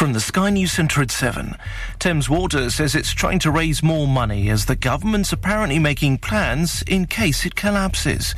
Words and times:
From 0.00 0.14
the 0.14 0.20
Sky 0.20 0.48
News 0.48 0.72
Centre 0.72 1.02
at 1.02 1.10
7. 1.10 1.54
Thames 1.98 2.30
Water 2.30 2.70
says 2.70 2.94
it's 2.94 3.12
trying 3.12 3.38
to 3.40 3.50
raise 3.50 3.82
more 3.82 4.08
money 4.08 4.48
as 4.48 4.64
the 4.64 4.74
government's 4.74 5.30
apparently 5.30 5.78
making 5.78 6.16
plans 6.16 6.80
in 6.86 7.04
case 7.04 7.44
it 7.44 7.54
collapses. 7.54 8.34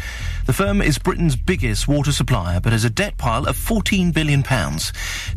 The 0.47 0.53
firm 0.53 0.83
is 0.83 0.99
Britain's 0.99 1.37
biggest 1.37 1.87
water 1.87 2.11
supplier 2.11 2.61
but 2.61 2.73
has 2.73 2.85
a 2.85 2.91
debt 2.91 3.17
pile 3.17 3.46
of 3.46 3.57
£14 3.57 4.12
billion. 4.12 4.43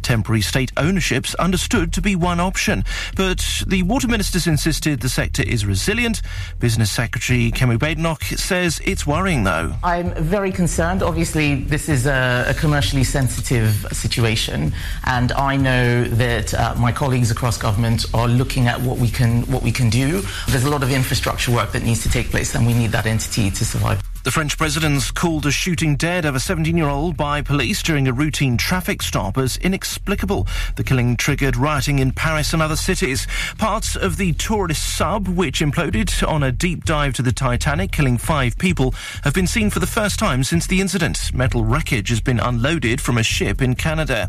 Temporary 0.02 0.42
state 0.42 0.72
ownership's 0.78 1.36
understood 1.36 1.94
to 1.94 2.02
be 2.02 2.16
one 2.16 2.40
option, 2.40 2.84
but 3.16 3.64
the 3.68 3.84
water 3.84 4.08
ministers 4.08 4.48
insisted 4.48 5.02
the 5.02 5.10
sector 5.10 5.44
is 5.44 5.66
resilient. 5.66 6.22
Business 6.60 6.90
Secretary 6.90 7.52
Kemi 7.52 7.78
Badenoch 7.78 8.24
says 8.24 8.82
it's 8.84 9.06
worrying 9.06 9.44
though. 9.44 9.76
I'm 9.84 10.12
very 10.16 10.52
concerned. 10.52 11.04
Obviously, 11.04 11.56
this 11.56 11.88
is 11.88 12.08
a, 12.08 12.46
a 12.48 12.54
commercially 12.56 13.04
sensitive 13.04 13.86
situation, 13.92 14.74
and 15.06 15.32
I 15.34 15.56
know 15.56 16.04
that 16.06 16.54
uh, 16.54 16.76
my 16.78 16.92
colleagues 16.92 17.30
across 17.30 17.58
government 17.58 18.06
are 18.14 18.28
looking 18.28 18.68
at 18.68 18.82
what 18.82 18.98
we 18.98 19.10
can 19.10 19.44
what 19.44 19.62
we 19.62 19.72
can 19.72 19.90
do. 19.90 20.24
There's 20.48 20.66
a 20.66 20.70
lot 20.70 20.82
of 20.82 20.92
infrastructure 20.92 21.52
work 21.52 21.72
that 21.74 21.84
needs 21.84 22.02
to 22.04 22.10
take 22.10 22.32
place, 22.32 22.56
and 22.56 22.66
we 22.66 22.74
need 22.74 22.92
that 22.92 23.06
entity 23.06 23.52
to 23.52 23.66
survive. 23.66 24.02
The 24.26 24.32
French 24.32 24.58
president's 24.58 25.12
called 25.12 25.46
a 25.46 25.52
shooting 25.52 25.96
dead 25.96 26.26
of 26.26 26.34
a 26.34 26.40
17-year-old 26.40 27.16
by 27.16 27.44
police 27.44 27.84
during 27.84 28.08
a 28.08 28.12
routine 28.12 28.58
traffic 28.58 29.04
stop 29.04 29.38
as 29.38 29.58
inexplicable. 29.58 30.48
The 30.78 30.84
killing 30.84 31.16
triggered 31.16 31.56
rioting 31.56 32.00
in 32.00 32.12
Paris 32.12 32.52
and 32.52 32.60
other 32.60 32.76
cities. 32.76 33.28
Parts 33.60 33.96
of 33.96 34.18
the 34.18 34.34
tourist 34.34 34.98
sub, 34.98 35.28
which 35.28 35.60
imploded 35.60 36.28
on 36.28 36.42
a 36.42 36.52
deep 36.52 36.86
dive 36.86 37.14
to 37.14 37.22
the 37.22 37.32
Titanic, 37.32 37.92
killing 37.92 38.18
five 38.18 38.58
people, 38.58 38.96
have 39.24 39.36
been 39.36 39.46
seen 39.46 39.70
for 39.70 39.78
the 39.78 39.86
first 39.86 40.18
time 40.18 40.44
since 40.44 40.66
the 40.66 40.82
incident. 40.82 41.32
Metal 41.32 41.64
wreckage 41.64 42.10
has 42.10 42.20
been 42.20 42.40
unloaded 42.40 43.00
from 43.02 43.20
a 43.20 43.24
ship 43.24 43.62
in 43.62 43.76
Canada. 43.76 44.24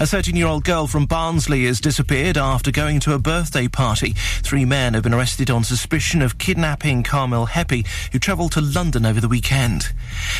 A 0.00 0.04
13-year-old 0.04 0.64
girl 0.64 0.86
from 0.86 1.04
Barnsley 1.04 1.66
has 1.66 1.78
disappeared 1.78 2.38
after 2.38 2.70
going 2.70 3.00
to 3.00 3.12
a 3.12 3.18
birthday 3.18 3.68
party. 3.68 4.14
Three 4.40 4.64
men 4.64 4.94
have 4.94 5.02
been 5.02 5.12
arrested 5.12 5.50
on 5.50 5.62
suspicion 5.62 6.22
of 6.22 6.38
kidnapping 6.38 7.02
Carmel 7.02 7.48
Heppy, 7.48 7.86
who 8.12 8.18
travelled 8.18 8.52
to 8.52 8.62
London 8.62 9.04
over 9.04 9.20
the 9.20 9.28
weekend 9.28 9.41
weekend. 9.42 9.92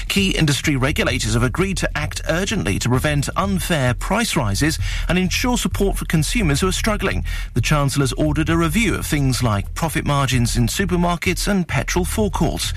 Key 0.06 0.30
industry 0.30 0.76
regulators 0.76 1.34
have 1.34 1.42
agreed 1.42 1.76
to 1.78 1.98
act 1.98 2.20
urgently 2.28 2.78
to 2.78 2.88
prevent 2.88 3.28
unfair 3.36 3.94
price 3.94 4.36
rises 4.36 4.78
and 5.08 5.18
ensure 5.18 5.58
support 5.58 5.96
for 5.96 6.04
consumers 6.04 6.60
who 6.60 6.68
are 6.68 6.72
struggling. 6.72 7.24
The 7.54 7.60
Chancellor's 7.60 8.12
ordered 8.12 8.48
a 8.48 8.56
review 8.56 8.94
of 8.94 9.04
things 9.04 9.42
like 9.42 9.74
profit 9.74 10.04
margins 10.04 10.56
in 10.56 10.68
supermarkets 10.68 11.48
and 11.48 11.66
petrol 11.66 12.04
forecourts. 12.04 12.72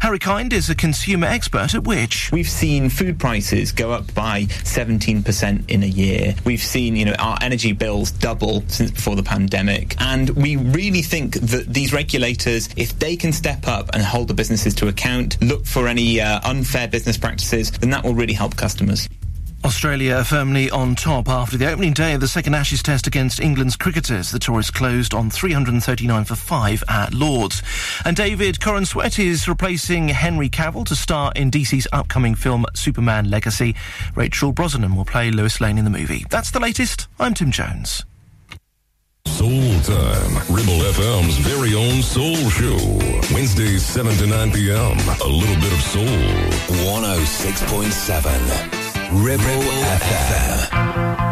Harry 0.00 0.18
Kind 0.18 0.54
is 0.54 0.70
a 0.70 0.74
consumer 0.74 1.26
expert 1.26 1.74
at 1.74 1.84
Which. 1.84 2.32
We've 2.32 2.48
seen 2.48 2.88
food 2.88 3.18
prices 3.18 3.72
go 3.72 3.90
up 3.90 4.14
by 4.14 4.44
17% 4.44 5.68
in 5.68 5.82
a 5.82 5.86
year. 5.86 6.34
We've 6.44 6.62
seen, 6.62 6.96
you 6.96 7.04
know, 7.04 7.16
our 7.18 7.36
energy 7.42 7.72
bills 7.72 8.12
double 8.12 8.64
since 8.68 8.92
before 8.92 9.16
the 9.16 9.22
pandemic. 9.22 9.94
And 10.00 10.30
we 10.30 10.56
really 10.56 11.02
think 11.02 11.34
that 11.34 11.66
these 11.66 11.92
regulators, 11.92 12.70
if 12.76 12.98
they 12.98 13.16
can 13.16 13.32
step 13.32 13.68
up 13.68 13.90
and 13.92 14.02
hold 14.02 14.28
the 14.28 14.34
businesses 14.34 14.74
to 14.76 14.88
account, 14.88 15.36
look 15.42 15.65
for 15.66 15.88
any 15.88 16.20
uh, 16.20 16.40
unfair 16.44 16.88
business 16.88 17.18
practices, 17.18 17.70
then 17.72 17.90
that 17.90 18.04
will 18.04 18.14
really 18.14 18.32
help 18.32 18.56
customers. 18.56 19.08
Australia 19.66 20.22
firmly 20.22 20.70
on 20.70 20.94
top 20.94 21.28
after 21.28 21.56
the 21.56 21.68
opening 21.68 21.92
day 21.92 22.14
of 22.14 22.20
the 22.20 22.28
second 22.28 22.54
Ashes 22.54 22.84
test 22.84 23.08
against 23.08 23.40
England's 23.40 23.76
cricketers. 23.76 24.30
The 24.30 24.38
tour 24.38 24.60
is 24.60 24.70
closed 24.70 25.12
on 25.12 25.28
339 25.28 26.24
for 26.24 26.36
5 26.36 26.84
at 26.88 27.12
Lords. 27.12 27.64
And 28.04 28.16
David 28.16 28.60
Corenswet 28.60 29.18
is 29.18 29.48
replacing 29.48 30.08
Henry 30.08 30.48
Cavill 30.48 30.86
to 30.86 30.94
star 30.94 31.32
in 31.34 31.50
DC's 31.50 31.88
upcoming 31.92 32.36
film 32.36 32.64
Superman 32.74 33.28
Legacy. 33.28 33.74
Rachel 34.14 34.52
Brosnahan 34.52 34.96
will 34.96 35.04
play 35.04 35.32
Lois 35.32 35.60
Lane 35.60 35.78
in 35.78 35.84
the 35.84 35.90
movie. 35.90 36.24
That's 36.30 36.52
the 36.52 36.60
latest. 36.60 37.08
I'm 37.18 37.34
Tim 37.34 37.50
Jones. 37.50 38.04
Soul 39.26 39.80
Time, 39.82 40.38
Ribble 40.48 40.84
FM's 40.92 41.36
very 41.38 41.74
own 41.74 42.00
soul 42.02 42.36
show. 42.48 42.76
Wednesdays 43.34 43.84
7 43.84 44.14
to 44.18 44.26
9 44.26 44.52
p.m. 44.52 44.96
A 45.20 45.26
little 45.26 45.56
bit 45.56 45.72
of 45.72 45.82
soul. 45.82 46.06
106.7 46.86 49.24
Ribble, 49.24 49.62
FM. 49.98 51.25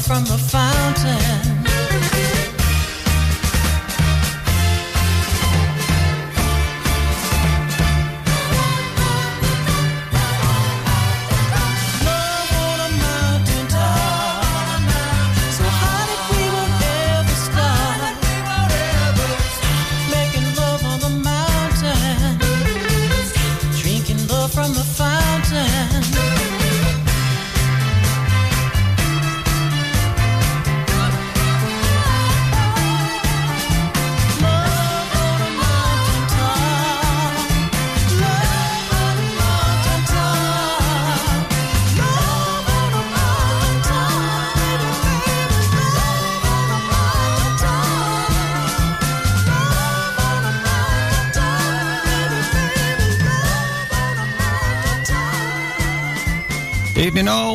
From 0.00 0.24
the 0.24 0.38
fountain. 0.38 1.19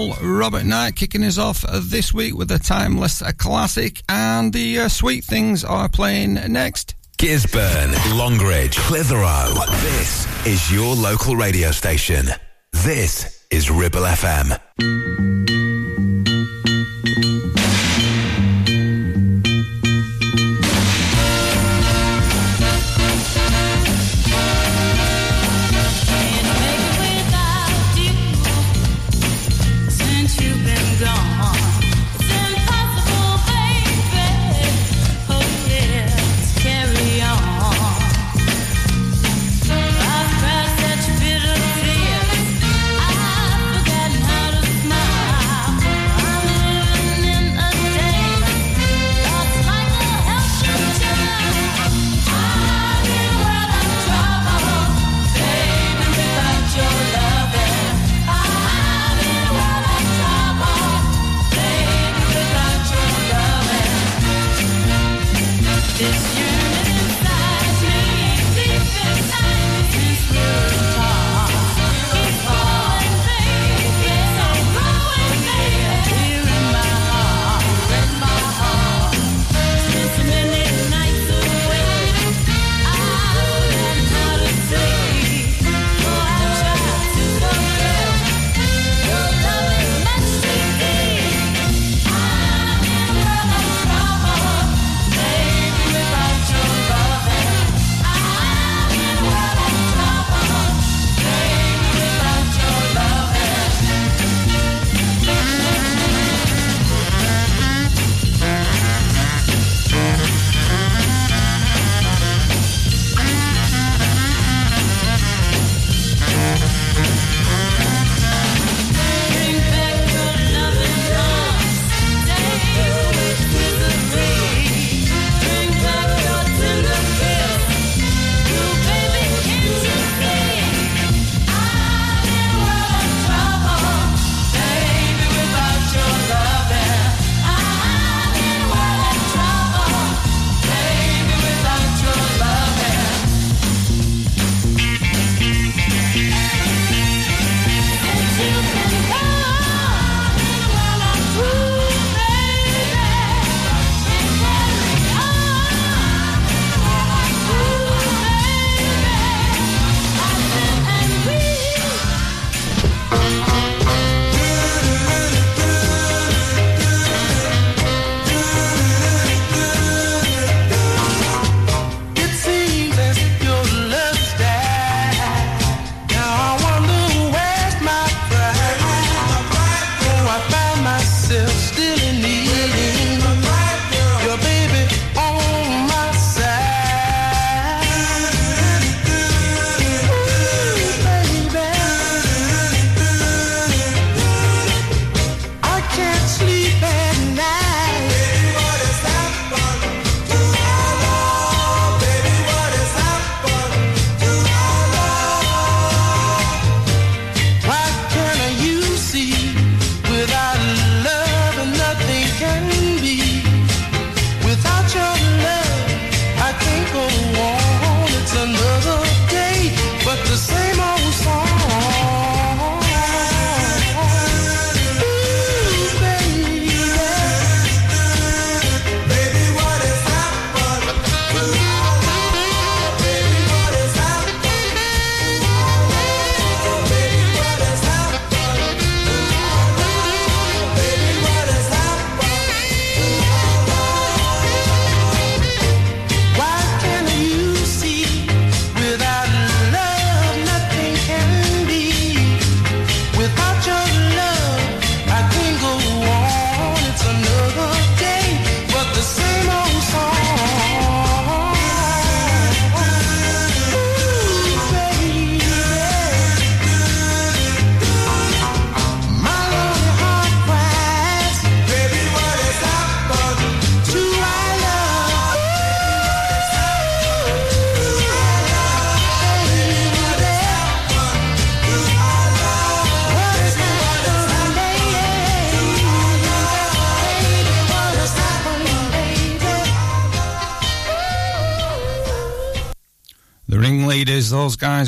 All, 0.06 0.16
Robert 0.22 0.66
Knight 0.66 0.96
kicking 0.96 1.24
us 1.24 1.38
off 1.38 1.66
this 1.74 2.14
week 2.14 2.36
with 2.36 2.52
a 2.52 2.60
timeless 2.60 3.24
classic, 3.38 4.04
and 4.08 4.54
the 4.54 4.80
uh, 4.80 4.90
Sweet 4.90 5.24
Things 5.24 5.64
are 5.64 5.90
playing 5.90 6.36
next. 6.52 6.96
Gisburn, 7.18 8.18
Longridge, 8.18 8.78
Clitheroe. 8.78 9.54
This 9.82 10.46
is 10.46 10.72
your 10.72 10.96
local 10.96 11.36
radio 11.36 11.72
station. 11.72 12.28
This 12.72 13.46
is 13.50 13.72
Ribble 13.72 14.02
FM. 14.02 15.65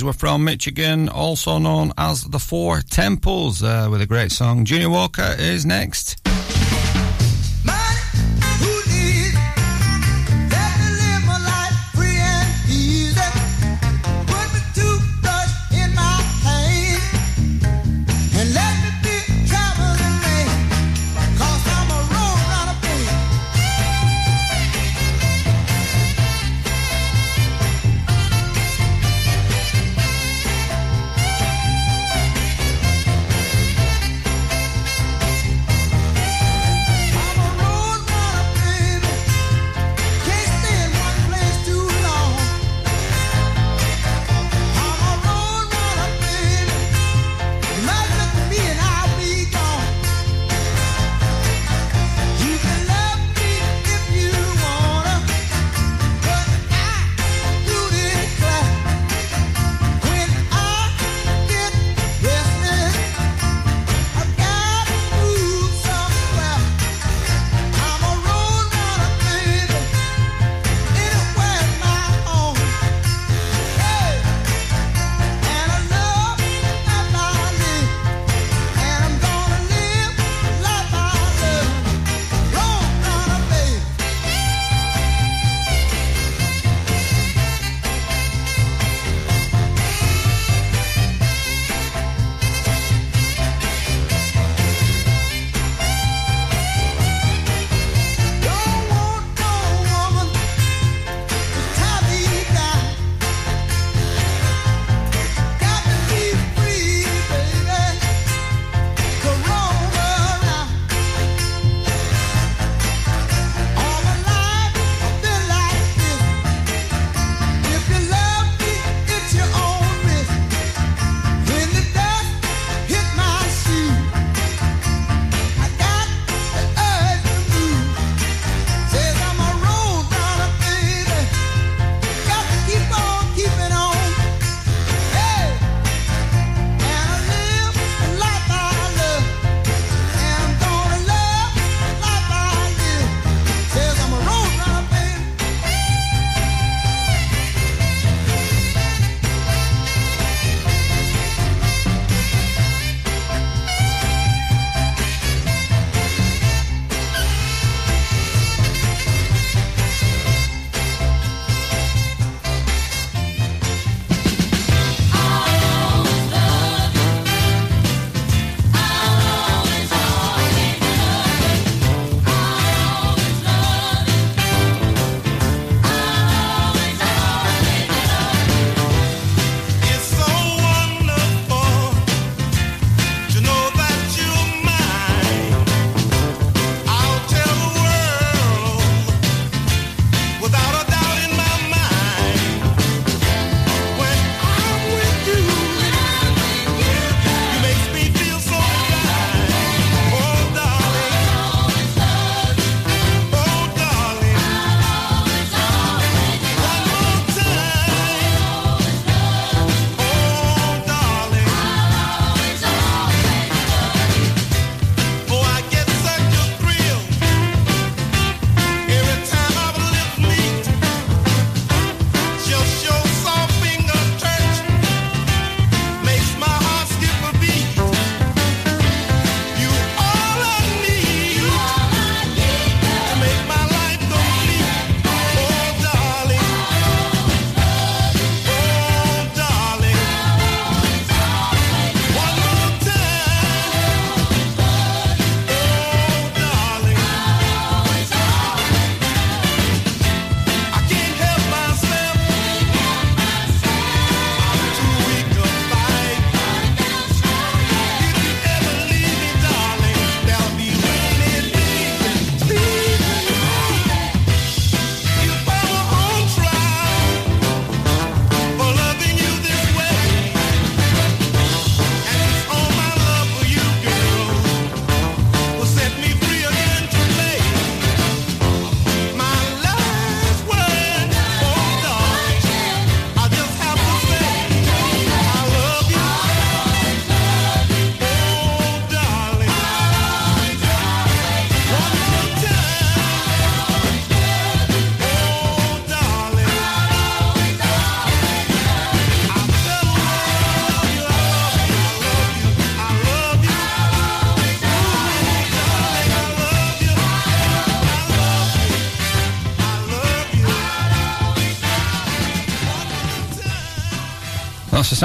Were 0.07 0.13
from 0.13 0.45
Michigan, 0.45 1.09
also 1.09 1.57
known 1.57 1.91
as 1.97 2.23
the 2.23 2.39
Four 2.39 2.79
Temples, 2.79 3.61
uh, 3.61 3.89
with 3.91 4.01
a 4.01 4.05
great 4.05 4.31
song. 4.31 4.63
Junior 4.63 4.89
Walker 4.89 5.35
is 5.37 5.65
next. 5.65 6.26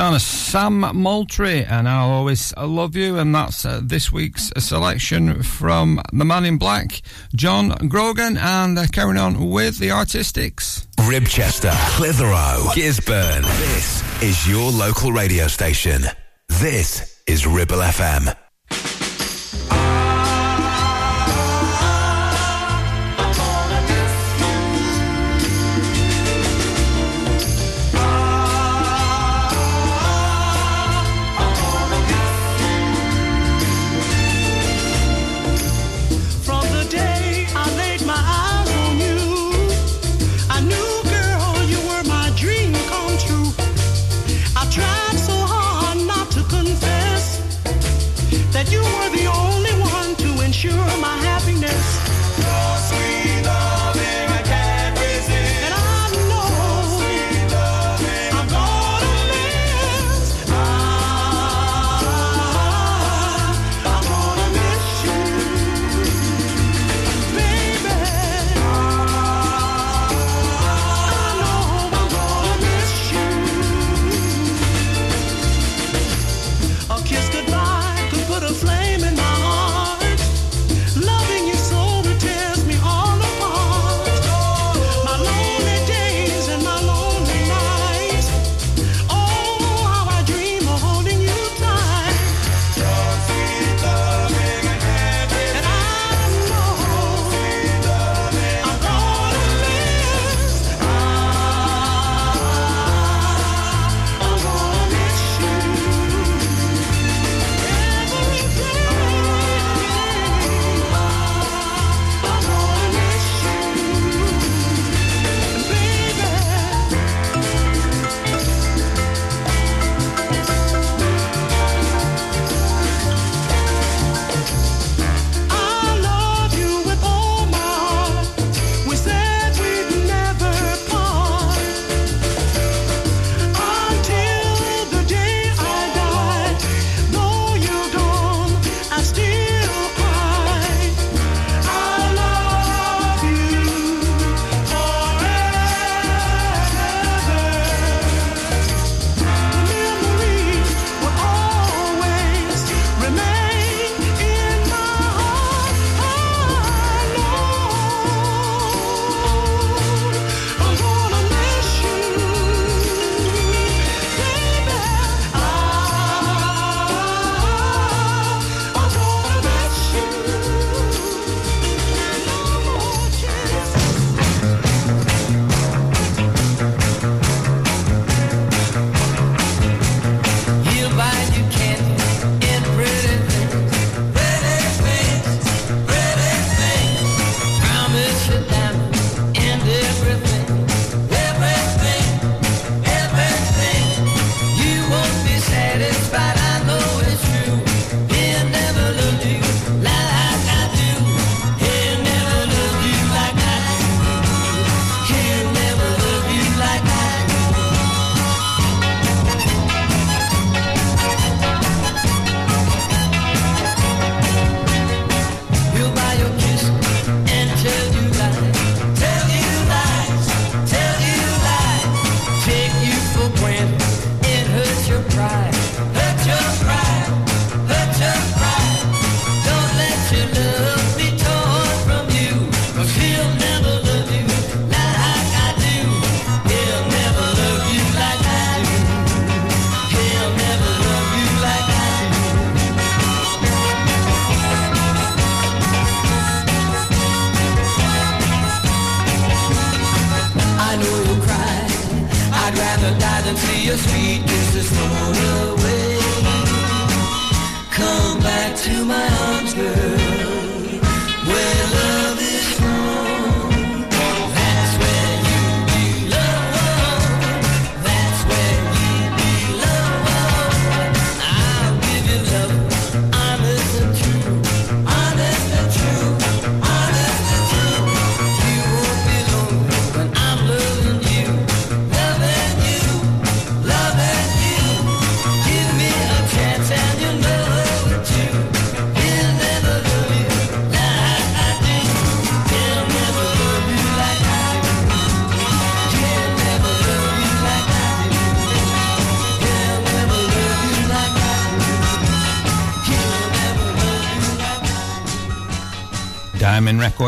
Sam 0.03 0.81
Moultrie, 0.81 1.65
and 1.65 1.89
I'll 1.89 2.11
always 2.11 2.53
love 2.57 2.97
you. 2.97 3.19
And 3.19 3.33
that's 3.33 3.65
uh, 3.65 3.81
this 3.85 4.11
week's 4.11 4.51
selection 4.59 5.45
from 5.45 6.01
the 6.13 6.25
Man 6.25 6.45
in 6.45 6.59
Black, 6.59 7.03
John 7.37 7.69
Grogan, 7.89 8.37
and 8.37 8.79
uh, 8.79 8.87
carrying 8.91 9.17
on 9.17 9.51
with 9.51 9.79
the 9.79 9.93
artistics. 9.93 10.89
Ribchester, 10.99 11.73
Clitheroe, 11.97 12.73
Gisburn. 12.75 13.43
This 13.43 14.23
is 14.23 14.49
your 14.49 14.73
local 14.73 15.13
radio 15.13 15.47
station. 15.47 16.03
This 16.49 17.23
is 17.29 17.47
Ribble 17.47 17.79
FM. 17.79 18.35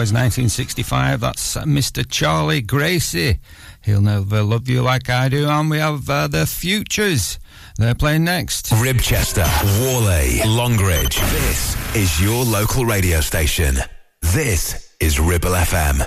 Records 0.05 0.13
1965. 0.13 1.21
That's 1.21 1.57
uh, 1.57 1.63
Mr. 1.63 2.05
Charlie 2.07 2.61
Gracie. 2.61 3.39
He'll 3.81 4.03
never 4.03 4.43
love 4.43 4.69
you 4.69 4.83
like 4.83 5.09
I 5.09 5.31
do. 5.31 5.49
And 5.49 5.71
we 5.71 5.79
have 5.79 6.11
uh, 6.11 6.27
the 6.27 6.45
Futures. 6.45 7.39
They're 7.79 7.95
playing 7.95 8.25
next. 8.25 8.67
Ribchester, 8.67 9.47
Whalley, 9.81 10.41
Longridge. 10.47 11.17
This 11.17 11.97
is 11.97 12.23
your 12.23 12.45
local 12.45 12.85
radio 12.85 13.23
station. 13.23 13.77
This 14.21 14.95
is 15.01 15.19
Ribble 15.19 15.53
FM. 15.53 16.07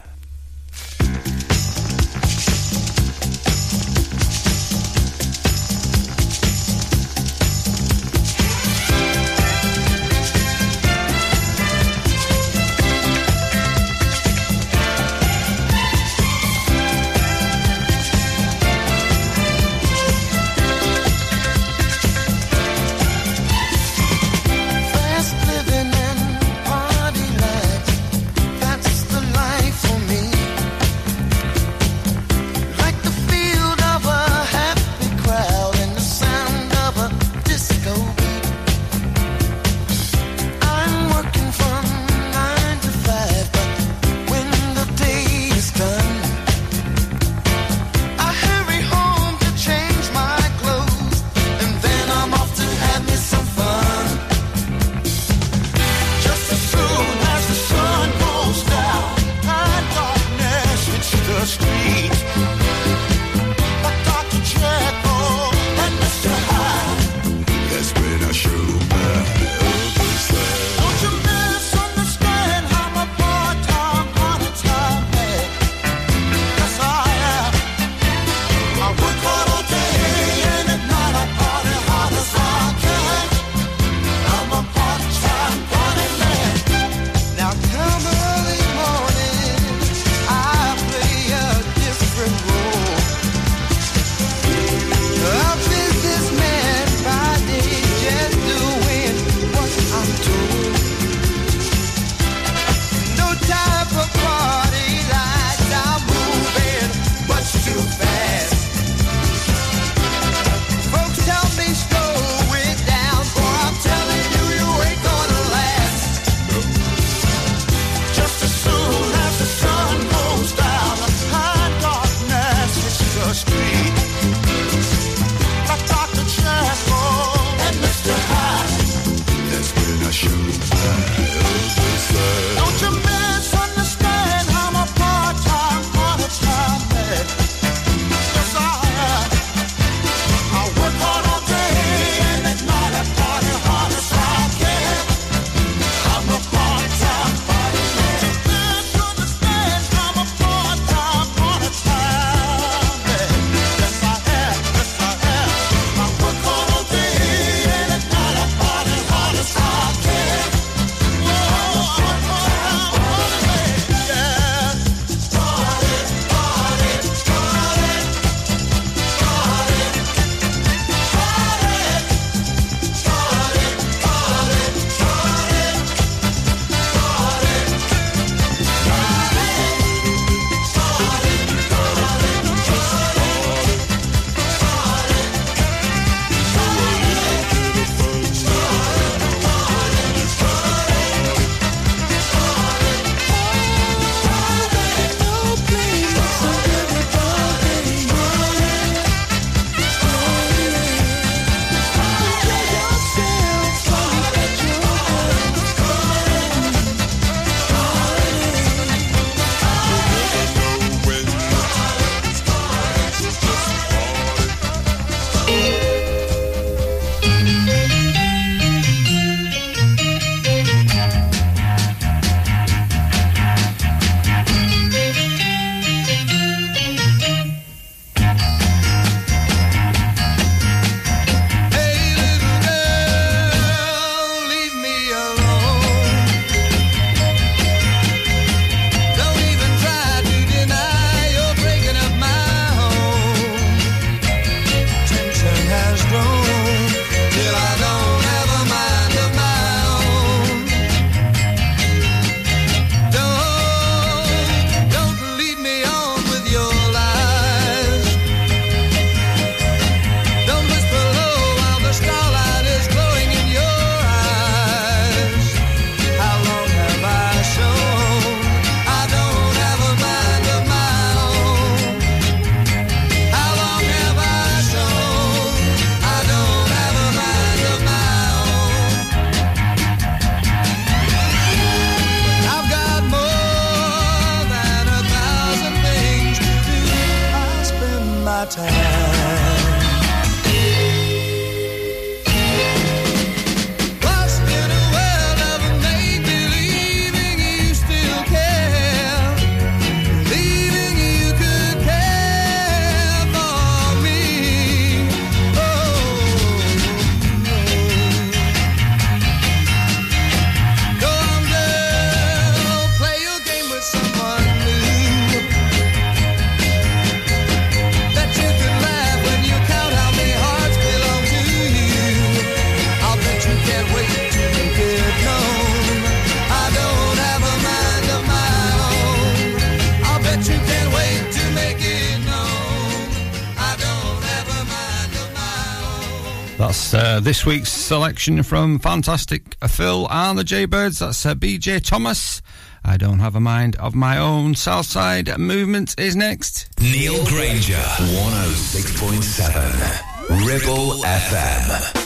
selection 337.87 338.43
from 338.43 338.77
Fantastic 338.79 339.55
uh, 339.61 339.67
Phil 339.69 340.09
and 340.11 340.37
the 340.37 340.43
Jaybirds. 340.43 340.99
That's 340.99 341.25
uh, 341.25 341.35
BJ 341.35 341.81
Thomas. 341.81 342.41
I 342.83 342.97
don't 342.97 343.19
have 343.19 343.37
a 343.37 343.39
mind 343.39 343.77
of 343.77 343.95
my 343.95 344.17
own. 344.17 344.55
Southside 344.55 345.37
Movement 345.37 345.95
is 345.97 346.17
next. 346.17 346.67
Neil 346.81 347.25
Grainger, 347.27 347.75
106.7, 347.75 350.45
Ribble 350.45 351.01
FM. 351.01 351.96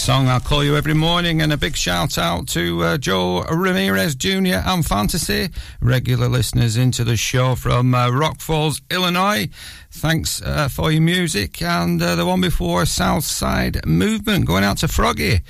Song. 0.00 0.28
I'll 0.28 0.40
call 0.40 0.64
you 0.64 0.76
every 0.76 0.94
morning. 0.94 1.42
And 1.42 1.52
a 1.52 1.56
big 1.56 1.76
shout 1.76 2.16
out 2.16 2.48
to 2.48 2.82
uh, 2.82 2.98
Joe 2.98 3.42
Ramirez 3.42 4.14
Jr. 4.14 4.62
and 4.64 4.84
Fantasy, 4.84 5.50
regular 5.80 6.28
listeners 6.28 6.76
into 6.76 7.04
the 7.04 7.16
show 7.16 7.54
from 7.54 7.94
uh, 7.94 8.10
Rock 8.10 8.40
Falls, 8.40 8.80
Illinois. 8.90 9.48
Thanks 9.90 10.40
uh, 10.42 10.68
for 10.68 10.90
your 10.90 11.02
music. 11.02 11.60
And 11.60 12.00
uh, 12.00 12.16
the 12.16 12.24
one 12.24 12.40
before, 12.40 12.86
South 12.86 13.24
Side 13.24 13.84
Movement, 13.86 14.46
going 14.46 14.64
out 14.64 14.78
to 14.78 14.88
Froggy. 14.88 15.40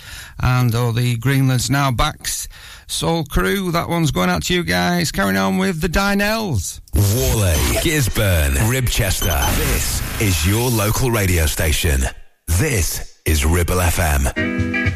And 0.42 0.74
all 0.74 0.92
the 0.92 1.16
Greenlands 1.16 1.70
Now 1.70 1.90
Backs 1.90 2.48
Soul 2.88 3.24
Crew. 3.24 3.70
That 3.70 3.88
one's 3.88 4.10
going 4.10 4.30
out 4.30 4.42
to 4.44 4.54
you 4.54 4.64
guys. 4.64 5.12
Carrying 5.12 5.36
on 5.36 5.58
with 5.58 5.80
the 5.80 5.88
Dinells. 5.88 6.80
Whalley, 6.92 7.54
Gisburn, 7.82 8.54
Ribchester. 8.70 9.56
This 9.56 10.20
is 10.20 10.46
your 10.46 10.70
local 10.70 11.10
radio 11.10 11.46
station. 11.46 12.02
This 12.46 13.09
is 13.30 13.46
Ribble 13.46 13.76
FM. 13.76 14.89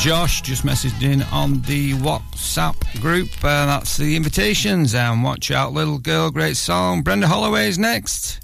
Josh 0.00 0.40
just 0.40 0.64
messaged 0.64 1.02
in 1.02 1.20
on 1.24 1.60
the 1.60 1.92
WhatsApp 1.92 2.74
group. 3.02 3.28
Uh, 3.44 3.66
that's 3.66 3.98
the 3.98 4.16
invitations. 4.16 4.94
And 4.94 5.22
watch 5.22 5.50
out, 5.50 5.74
Little 5.74 5.98
Girl, 5.98 6.30
great 6.30 6.56
song. 6.56 7.02
Brenda 7.02 7.28
Holloway's 7.28 7.78
next. 7.78 8.39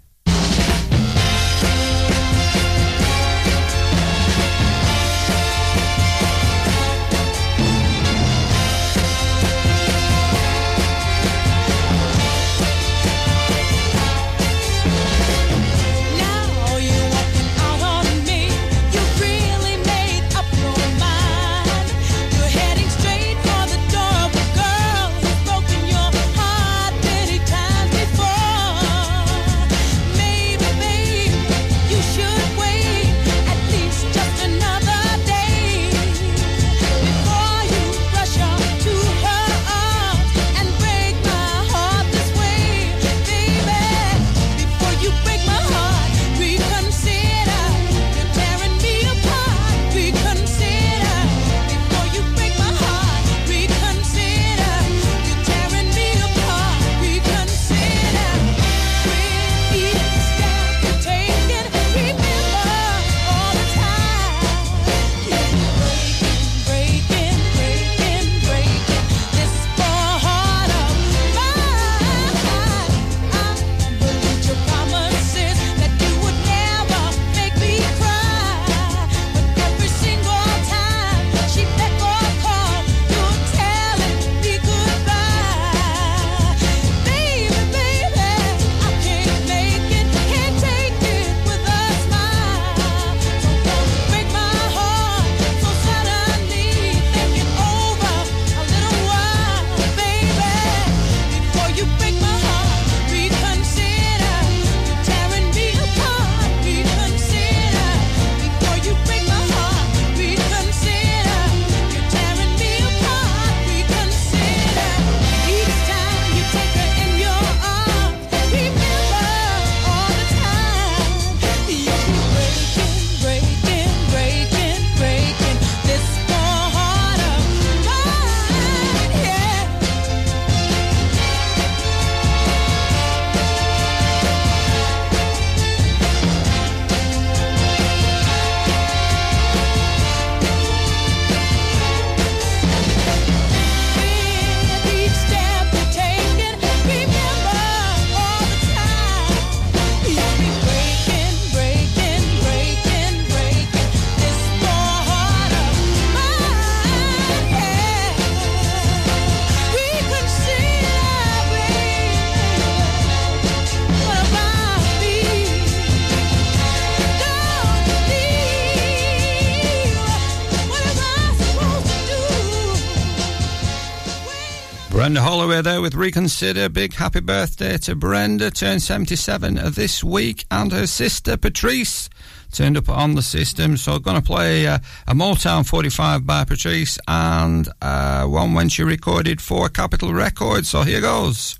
Holloway 175.20 175.62
there 175.62 175.80
with 175.80 175.94
Reconsider. 175.94 176.68
Big 176.68 176.94
happy 176.94 177.20
birthday 177.20 177.76
to 177.78 177.94
Brenda, 177.94 178.50
turned 178.50 178.82
77 178.82 179.54
this 179.72 180.02
week, 180.02 180.44
and 180.50 180.72
her 180.72 180.86
sister 180.86 181.36
Patrice 181.36 182.08
turned 182.52 182.76
up 182.76 182.88
on 182.88 183.14
the 183.14 183.22
system. 183.22 183.76
So, 183.76 183.98
going 183.98 184.16
to 184.16 184.22
play 184.22 184.66
uh, 184.66 184.78
a 185.06 185.14
Motown 185.14 185.66
45 185.66 186.26
by 186.26 186.44
Patrice 186.44 186.98
and 187.06 187.68
uh, 187.82 188.24
one 188.24 188.54
when 188.54 188.68
she 188.68 188.82
recorded 188.82 189.40
for 189.40 189.68
Capitol 189.68 190.12
Records. 190.12 190.68
So, 190.68 190.82
here 190.82 191.00
goes. 191.00 191.56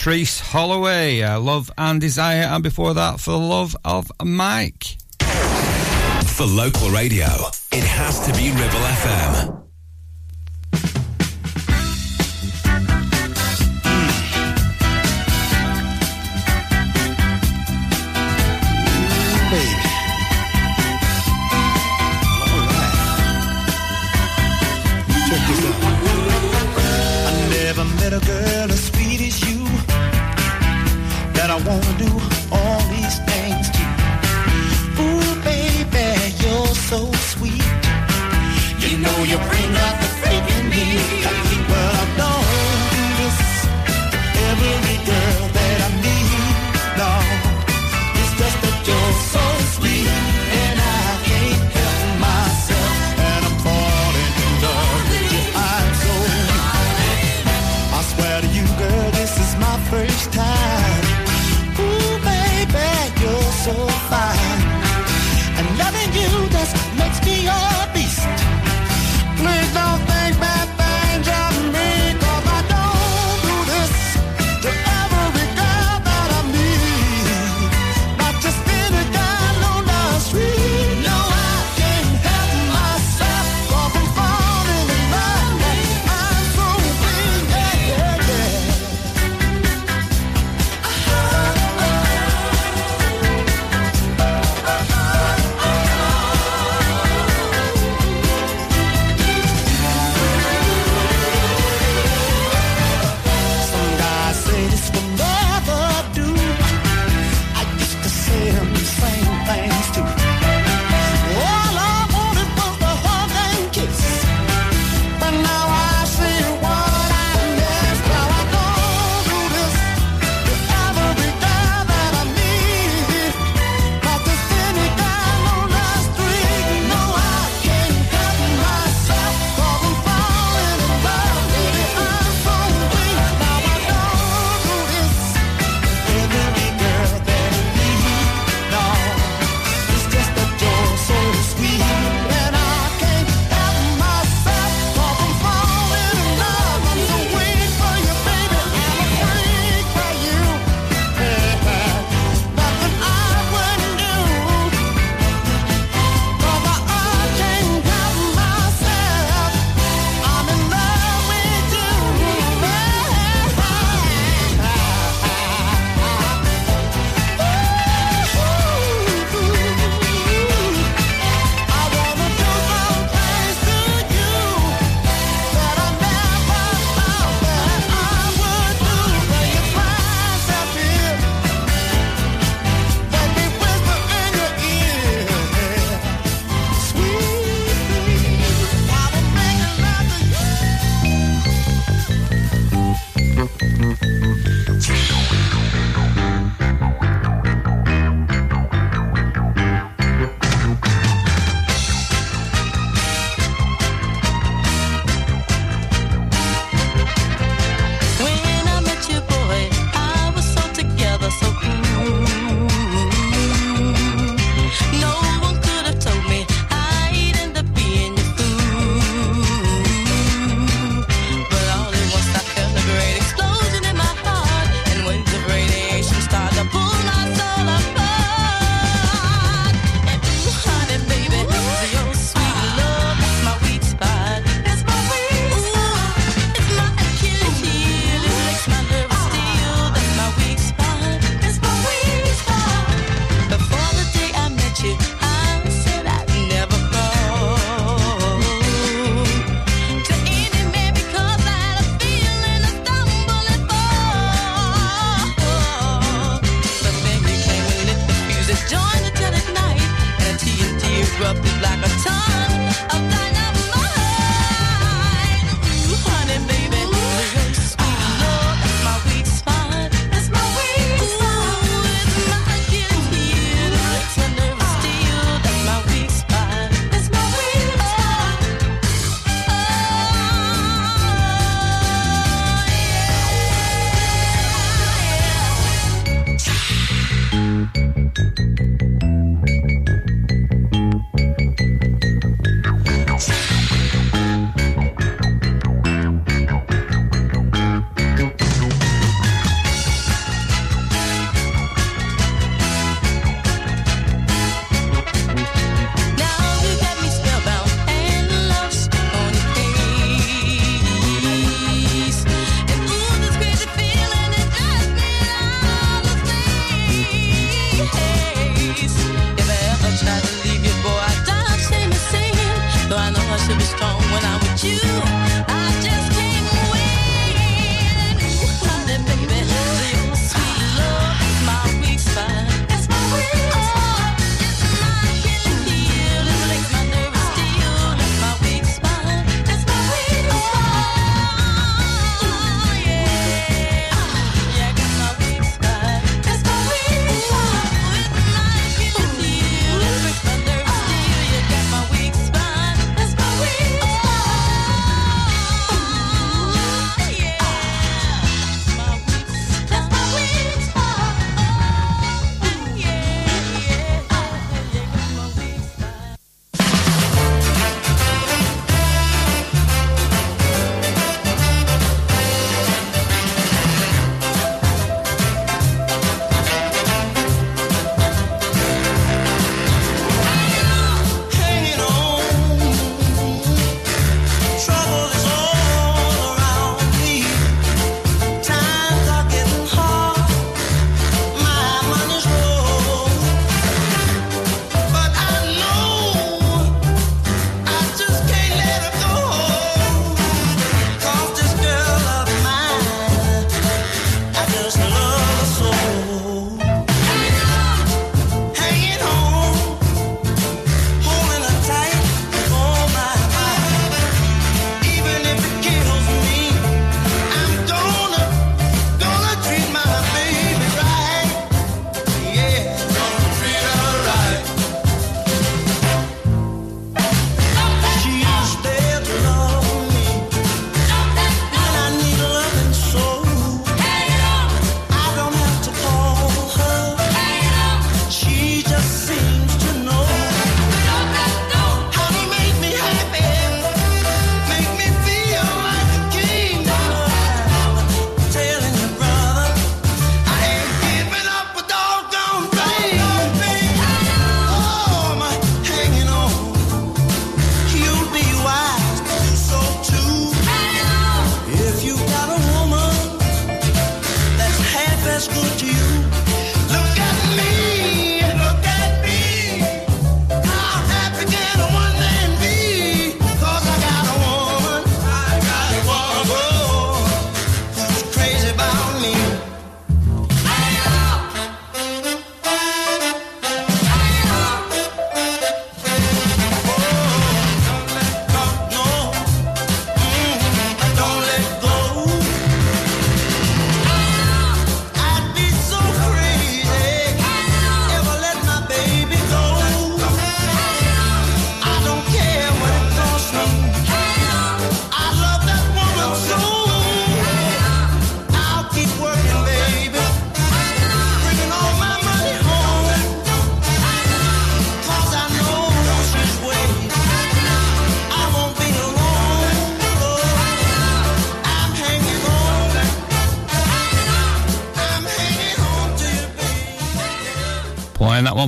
Patrice 0.00 0.40
Holloway, 0.40 1.20
uh, 1.20 1.38
Love 1.38 1.70
and 1.76 2.00
Desire, 2.00 2.44
and 2.44 2.62
before 2.62 2.94
that, 2.94 3.20
For 3.20 3.32
the 3.32 3.36
Love 3.36 3.76
of 3.84 4.10
Mike. 4.24 4.96
For 6.24 6.46
local 6.46 6.88
radio, 6.88 7.26
it 7.70 7.84
has 7.84 8.18
to 8.26 8.32
be 8.32 8.50
Ribble 8.50 8.80
FM. 8.80 9.60
a 28.12 28.18
girl 28.26 28.39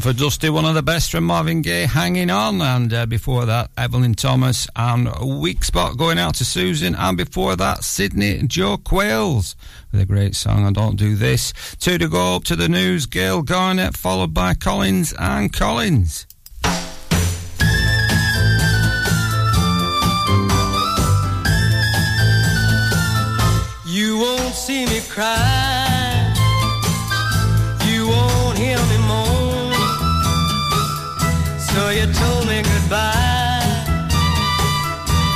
for 0.03 0.13
Dusty, 0.13 0.51
one 0.51 0.65
of 0.65 0.75
the 0.75 0.83
best 0.83 1.13
from 1.13 1.25
Marvin 1.25 1.63
Gaye, 1.63 1.87
Hanging 1.87 2.29
On. 2.29 2.61
And 2.61 2.93
uh, 2.93 3.07
before 3.07 3.47
that, 3.47 3.71
Evelyn 3.77 4.15
Thomas 4.15 4.67
and 4.75 5.09
Weak 5.41 5.63
Spot 5.63 5.97
going 5.97 6.19
out 6.19 6.35
to 6.37 6.45
Susan. 6.45 6.97
And 6.97 7.17
before 7.17 7.55
that, 7.55 7.85
Sidney 7.85 8.43
Joe 8.49 8.79
Qualls 8.79 9.55
with 9.93 10.01
a 10.01 10.07
great 10.07 10.35
song, 10.35 10.67
I 10.67 10.73
Don't 10.73 10.97
Do 10.97 11.15
This. 11.15 11.53
Two 11.79 11.99
to 11.99 12.09
go 12.09 12.35
up 12.35 12.45
to 12.45 12.57
the 12.57 12.69
news, 12.69 13.07
Gale 13.07 13.43
Garnett, 13.43 13.97
followed 13.97 14.35
by 14.35 14.55
Collins 14.55 15.15
and 15.21 15.53
Collins. 15.53 16.27
You 23.87 24.19
won't 24.19 24.55
see 24.55 24.85
me 24.87 25.01
cry 25.09 25.62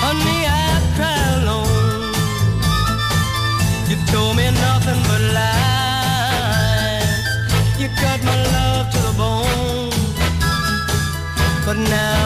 Honey, 0.05 0.41
I 0.47 0.81
cry 0.97 1.21
alone. 1.39 2.13
You 3.89 3.97
told 4.13 4.37
me 4.37 4.45
nothing 4.51 5.01
but 5.09 5.23
lies. 5.39 7.23
You 7.81 7.89
cut 8.03 8.21
my 8.25 8.37
love 8.57 8.87
to 8.93 8.99
the 9.07 9.13
bone, 9.17 9.91
but 11.65 11.79
now. 11.79 12.26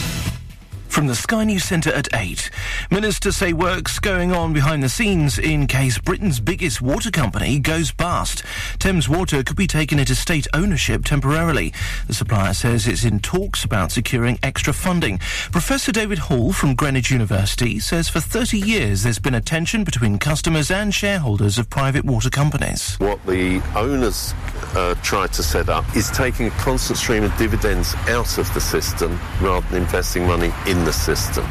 From 0.91 1.07
the 1.07 1.15
Sky 1.15 1.45
News 1.45 1.63
Centre 1.63 1.93
at 1.93 2.09
8. 2.13 2.51
Ministers 2.91 3.37
say 3.37 3.53
work's 3.53 3.97
going 3.97 4.33
on 4.33 4.51
behind 4.51 4.83
the 4.83 4.89
scenes 4.89 5.39
in 5.39 5.65
case 5.65 5.97
Britain's 5.97 6.41
biggest 6.41 6.81
water 6.81 7.09
company 7.09 7.59
goes 7.59 7.93
bust. 7.93 8.43
Thames 8.77 9.07
Water 9.07 9.41
could 9.41 9.55
be 9.55 9.67
taken 9.67 9.99
into 9.99 10.15
state 10.15 10.47
ownership 10.53 11.05
temporarily. 11.05 11.73
The 12.07 12.13
supplier 12.13 12.53
says 12.53 12.87
it's 12.87 13.05
in 13.05 13.21
talks 13.21 13.63
about 13.63 13.93
securing 13.93 14.37
extra 14.43 14.73
funding. 14.73 15.19
Professor 15.53 15.93
David 15.93 16.19
Hall 16.19 16.51
from 16.51 16.75
Greenwich 16.75 17.09
University 17.09 17.79
says 17.79 18.09
for 18.09 18.19
30 18.19 18.59
years 18.59 19.03
there's 19.03 19.17
been 19.17 19.35
a 19.35 19.41
tension 19.41 19.85
between 19.85 20.19
customers 20.19 20.69
and 20.69 20.93
shareholders 20.93 21.57
of 21.57 21.69
private 21.69 22.03
water 22.03 22.29
companies. 22.29 22.97
What 22.99 23.25
the 23.25 23.61
owners 23.77 24.33
uh, 24.75 24.95
to 24.95 25.43
set 25.43 25.69
up 25.69 25.95
is 25.95 26.09
taking 26.11 26.47
a 26.47 26.51
constant 26.51 26.99
stream 26.99 27.23
of 27.23 27.35
dividends 27.37 27.95
out 28.09 28.37
of 28.37 28.53
the 28.53 28.61
system 28.61 29.17
rather 29.39 29.65
than 29.69 29.83
investing 29.83 30.27
money 30.27 30.51
in 30.67 30.80
the 30.85 30.93
system. 30.93 31.45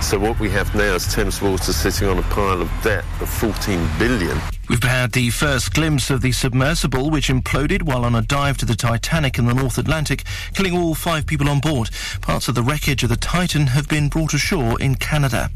So 0.00 0.18
what 0.18 0.38
we 0.40 0.50
have 0.50 0.74
now 0.74 0.94
is 0.94 1.06
Thames 1.12 1.40
Water 1.40 1.72
sitting 1.72 2.08
on 2.08 2.18
a 2.18 2.22
pile 2.22 2.60
of 2.60 2.70
debt 2.82 3.04
of 3.20 3.28
14 3.28 3.88
billion. 3.98 4.38
We've 4.68 4.82
had 4.82 5.10
the 5.10 5.30
first 5.30 5.74
glimpse 5.74 6.08
of 6.08 6.20
the 6.20 6.30
submersible 6.30 7.10
which 7.10 7.28
imploded 7.28 7.82
while 7.82 8.04
on 8.04 8.14
a 8.14 8.22
dive 8.22 8.56
to 8.58 8.64
the 8.64 8.76
Titanic 8.76 9.36
in 9.36 9.46
the 9.46 9.54
North 9.54 9.76
Atlantic, 9.76 10.22
killing 10.54 10.76
all 10.76 10.94
five 10.94 11.26
people 11.26 11.48
on 11.48 11.58
board. 11.58 11.90
Parts 12.20 12.46
of 12.46 12.54
the 12.54 12.62
wreckage 12.62 13.02
of 13.02 13.08
the 13.08 13.16
Titan 13.16 13.66
have 13.66 13.88
been 13.88 14.08
brought 14.08 14.34
ashore 14.34 14.80
in 14.80 14.94
Canada. 14.94 15.50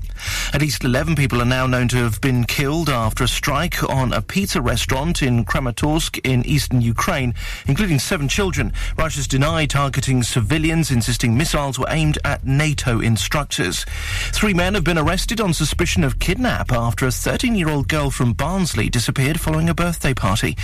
At 0.52 0.60
least 0.60 0.82
11 0.82 1.14
people 1.14 1.40
are 1.40 1.46
now 1.46 1.68
known 1.68 1.86
to 1.88 1.98
have 1.98 2.20
been 2.20 2.44
killed 2.44 2.88
after 2.88 3.22
a 3.22 3.28
strike 3.28 3.82
on 3.88 4.12
a 4.12 4.20
pizza 4.20 4.60
restaurant 4.60 5.22
in 5.22 5.44
Kramatorsk 5.44 6.18
in 6.24 6.44
eastern 6.44 6.80
Ukraine, 6.80 7.32
including 7.66 8.00
seven 8.00 8.28
children. 8.28 8.72
Russia's 8.98 9.28
denied 9.28 9.70
targeting 9.70 10.24
civilians, 10.24 10.90
insisting 10.90 11.36
missiles 11.36 11.78
were 11.78 11.86
aimed 11.90 12.18
at 12.24 12.44
NATO 12.44 13.00
instructors. 13.00 13.84
Three 14.32 14.54
men 14.54 14.74
have 14.74 14.84
been 14.84 14.98
arrested 14.98 15.40
on 15.40 15.54
suspicion 15.54 16.02
of 16.02 16.18
kidnap 16.18 16.72
after 16.72 17.06
a 17.06 17.10
13-year-old 17.10 17.86
girl 17.86 18.10
from 18.10 18.32
Barnsley 18.32 18.90
following 19.06 19.68
a 19.68 19.74
birthday 19.74 20.12
party. 20.12 20.56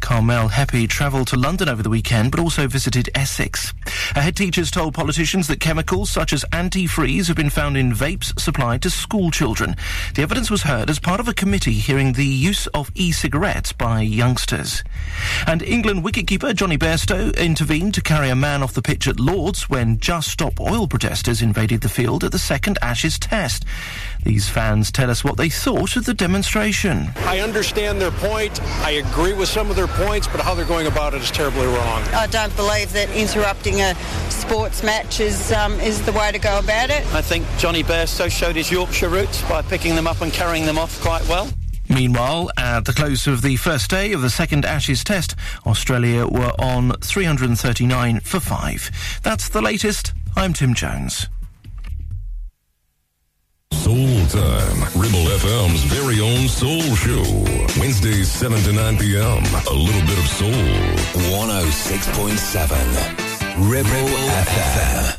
Carmel 0.00 0.48
Heppy 0.48 0.88
travelled 0.88 1.26
to 1.28 1.36
London 1.36 1.68
over 1.68 1.82
the 1.82 1.90
weekend 1.90 2.30
but 2.30 2.38
also 2.38 2.68
visited 2.68 3.10
Essex. 3.14 3.74
A 4.14 4.20
head 4.20 4.36
teachers 4.36 4.70
told 4.70 4.94
politicians 4.94 5.48
that 5.48 5.58
chemicals 5.58 6.08
such 6.08 6.32
as 6.32 6.44
antifreeze 6.52 7.26
have 7.26 7.36
been 7.36 7.50
found 7.50 7.76
in 7.76 7.92
vapes 7.92 8.38
supplied 8.38 8.82
to 8.82 8.90
school 8.90 9.32
children. 9.32 9.74
The 10.14 10.22
evidence 10.22 10.48
was 10.48 10.62
heard 10.62 10.90
as 10.90 11.00
part 11.00 11.18
of 11.18 11.26
a 11.26 11.34
committee 11.34 11.72
hearing 11.72 12.12
the 12.12 12.24
use 12.24 12.68
of 12.68 12.92
e-cigarettes 12.94 13.72
by 13.72 14.02
youngsters. 14.02 14.84
And 15.46 15.60
England 15.62 16.04
wicketkeeper 16.04 16.54
Jonny 16.54 16.78
Bairstow 16.78 17.36
intervened 17.36 17.94
to 17.94 18.00
carry 18.00 18.28
a 18.28 18.36
man 18.36 18.62
off 18.62 18.74
the 18.74 18.82
pitch 18.82 19.08
at 19.08 19.18
Lords 19.18 19.68
when 19.68 19.98
Just 19.98 20.28
Stop 20.28 20.60
Oil 20.60 20.86
protesters 20.86 21.42
invaded 21.42 21.80
the 21.80 21.88
field 21.88 22.22
at 22.22 22.30
the 22.30 22.38
second 22.38 22.78
Ashes 22.80 23.18
test. 23.18 23.64
These 24.24 24.48
fans 24.48 24.90
tell 24.92 25.10
us 25.10 25.24
what 25.24 25.36
they 25.36 25.48
thought 25.48 25.96
of 25.96 26.04
the 26.04 26.14
demonstration. 26.14 27.08
I 27.18 27.40
understand 27.40 28.00
their 28.00 28.10
point. 28.10 28.62
I 28.82 28.92
agree 28.92 29.32
with 29.32 29.48
some 29.48 29.70
of 29.70 29.76
their 29.76 29.86
points, 29.86 30.26
but 30.28 30.40
how 30.40 30.54
they're 30.54 30.66
going 30.66 30.86
about 30.86 31.14
it 31.14 31.22
is 31.22 31.30
terribly 31.30 31.66
wrong. 31.66 32.02
I 32.14 32.26
don't 32.26 32.54
believe 32.56 32.92
that 32.92 33.10
interrupting 33.10 33.80
a 33.80 33.94
sports 34.28 34.82
match 34.82 35.20
is 35.20 35.52
um, 35.52 35.74
is 35.80 36.04
the 36.04 36.12
way 36.12 36.32
to 36.32 36.38
go 36.38 36.58
about 36.58 36.90
it. 36.90 37.06
I 37.14 37.22
think 37.22 37.46
Jonny 37.58 37.82
Bairstow 37.82 38.30
showed 38.30 38.56
his 38.56 38.70
Yorkshire 38.70 39.08
roots 39.08 39.42
by 39.48 39.62
picking 39.62 39.94
them 39.94 40.06
up 40.06 40.20
and 40.20 40.32
carrying 40.32 40.66
them 40.66 40.78
off 40.78 41.00
quite 41.00 41.26
well. 41.28 41.48
Meanwhile, 41.88 42.50
at 42.58 42.84
the 42.84 42.92
close 42.92 43.26
of 43.26 43.40
the 43.40 43.56
first 43.56 43.88
day 43.88 44.12
of 44.12 44.20
the 44.20 44.28
second 44.28 44.66
Ashes 44.66 45.02
test, 45.02 45.34
Australia 45.66 46.26
were 46.26 46.52
on 46.58 46.92
339 47.00 48.20
for 48.20 48.40
5. 48.40 49.20
That's 49.22 49.48
the 49.48 49.62
latest. 49.62 50.12
I'm 50.36 50.52
Tim 50.52 50.74
Jones. 50.74 51.28
Soul 53.72 54.26
Time, 54.28 54.82
Ribble 54.94 55.26
FM's 55.40 55.82
very 55.84 56.20
own 56.20 56.46
Soul 56.48 56.82
Show. 56.94 57.24
Wednesdays 57.80 58.30
7 58.30 58.60
to 58.64 58.72
9 58.72 58.98
p.m. 58.98 59.42
A 59.66 59.72
little 59.72 60.02
bit 60.02 60.18
of 60.18 60.28
soul. 60.28 60.52
106.7 61.32 63.70
Ribble 63.70 63.88
FM. 63.88 65.18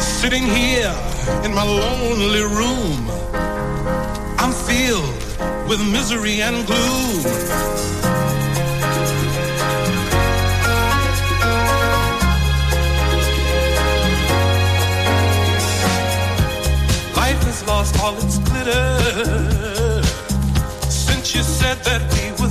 Sitting 0.00 0.44
here 0.44 0.92
in 1.44 1.54
my 1.54 1.62
lonely 1.64 2.42
room, 2.42 3.08
I'm 4.38 4.52
filled 4.52 5.68
with 5.68 5.80
misery 5.90 6.42
and 6.42 6.66
gloom. 6.66 8.05
Lost 17.66 17.98
all 18.00 18.14
its 18.16 18.38
glitter. 18.38 20.02
Since 20.88 21.34
you 21.34 21.42
said 21.42 21.78
that 21.84 22.02
we 22.14 22.30
were 22.40 22.45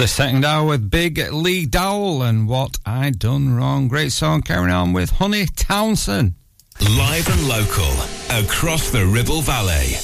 the 0.00 0.08
second 0.08 0.44
hour 0.46 0.66
with 0.66 0.90
Big 0.90 1.18
Lee 1.30 1.66
Dowell 1.66 2.22
and 2.22 2.48
What 2.48 2.78
I 2.86 3.10
Done 3.10 3.54
Wrong. 3.54 3.86
Great 3.86 4.12
song. 4.12 4.40
Carrying 4.40 4.70
on 4.70 4.94
with 4.94 5.10
Honey 5.10 5.44
Townsend. 5.56 6.32
Live 6.80 7.28
and 7.28 7.46
local 7.46 7.92
across 8.30 8.90
the 8.90 9.04
Ribble 9.04 9.42
Valley. 9.42 9.98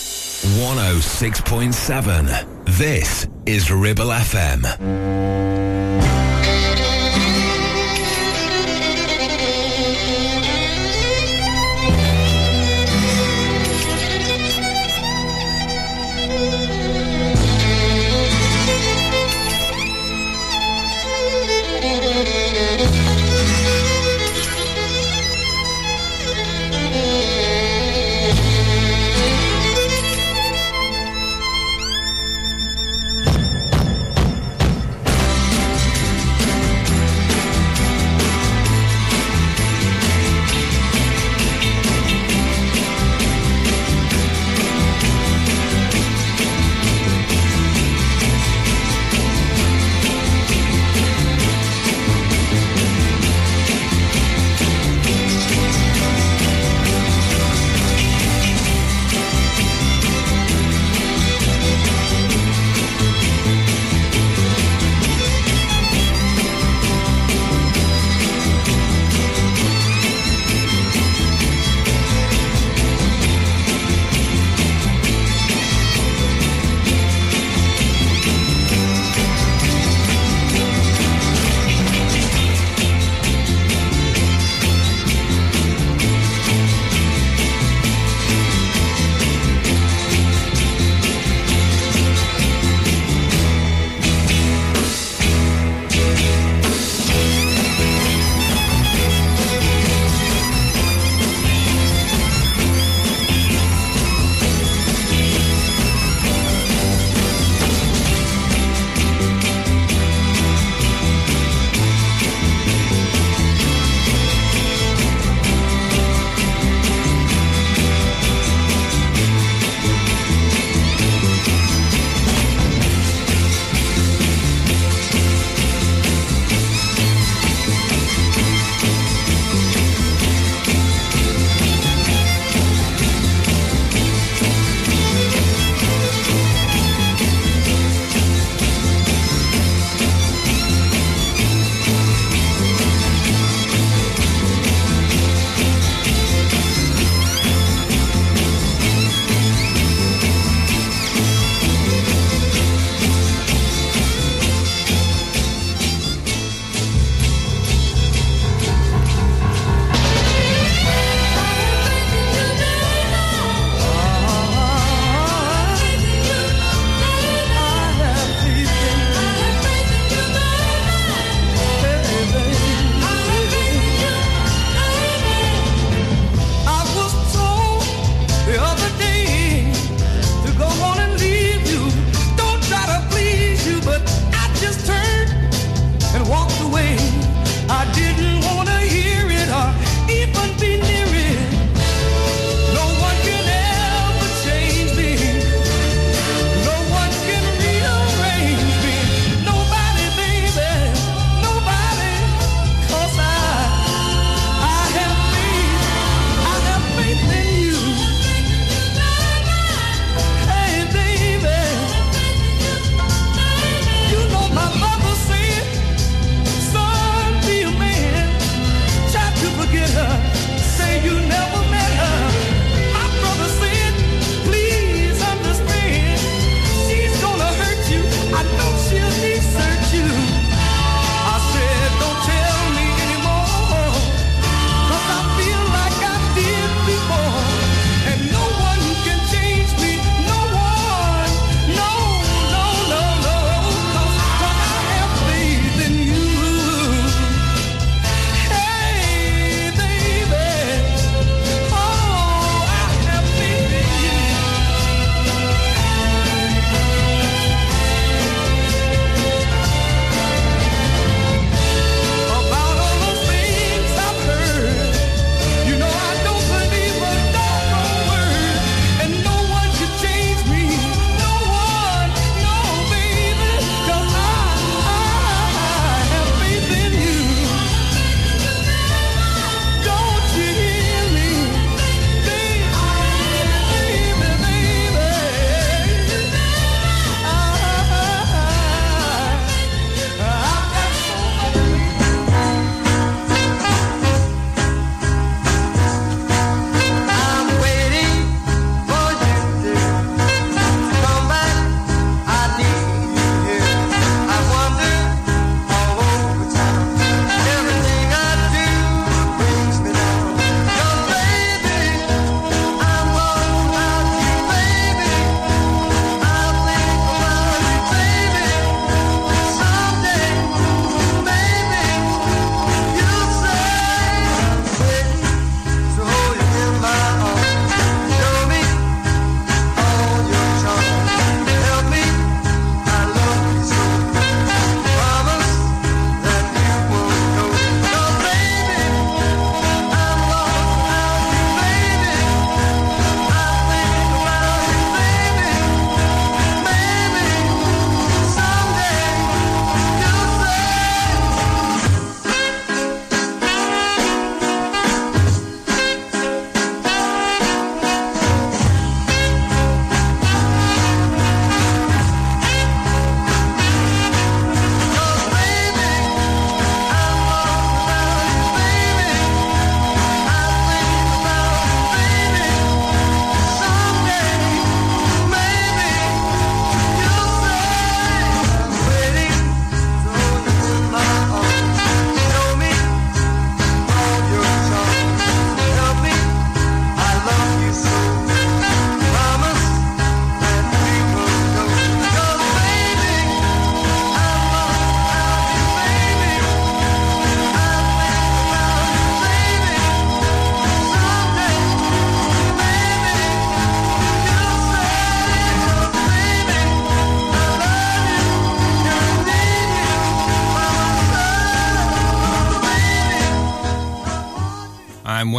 106.7. 0.60 2.76
This 2.76 3.26
is 3.46 3.70
Ribble 3.70 4.08
FM. 4.08 5.15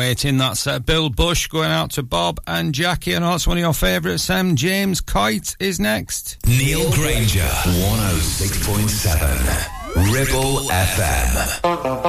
I'm. 0.07 0.37
That's 0.37 0.65
uh, 0.65 0.79
Bill 0.79 1.09
Bush 1.09 1.47
going 1.47 1.69
out 1.69 1.91
to 1.91 2.01
Bob 2.03 2.39
and 2.47 2.73
Jackie. 2.73 3.11
and 3.13 3.25
it's 3.25 3.45
one 3.45 3.57
of 3.57 3.61
your 3.61 3.73
favourites. 3.73 4.23
Sam 4.23 4.55
James 4.55 5.01
Kite 5.01 5.57
is 5.59 5.81
next. 5.81 6.37
Neil 6.47 6.89
Grainger, 6.93 7.41
106.7. 7.41 10.13
Ribble 10.13 10.69
FM. 10.69 12.05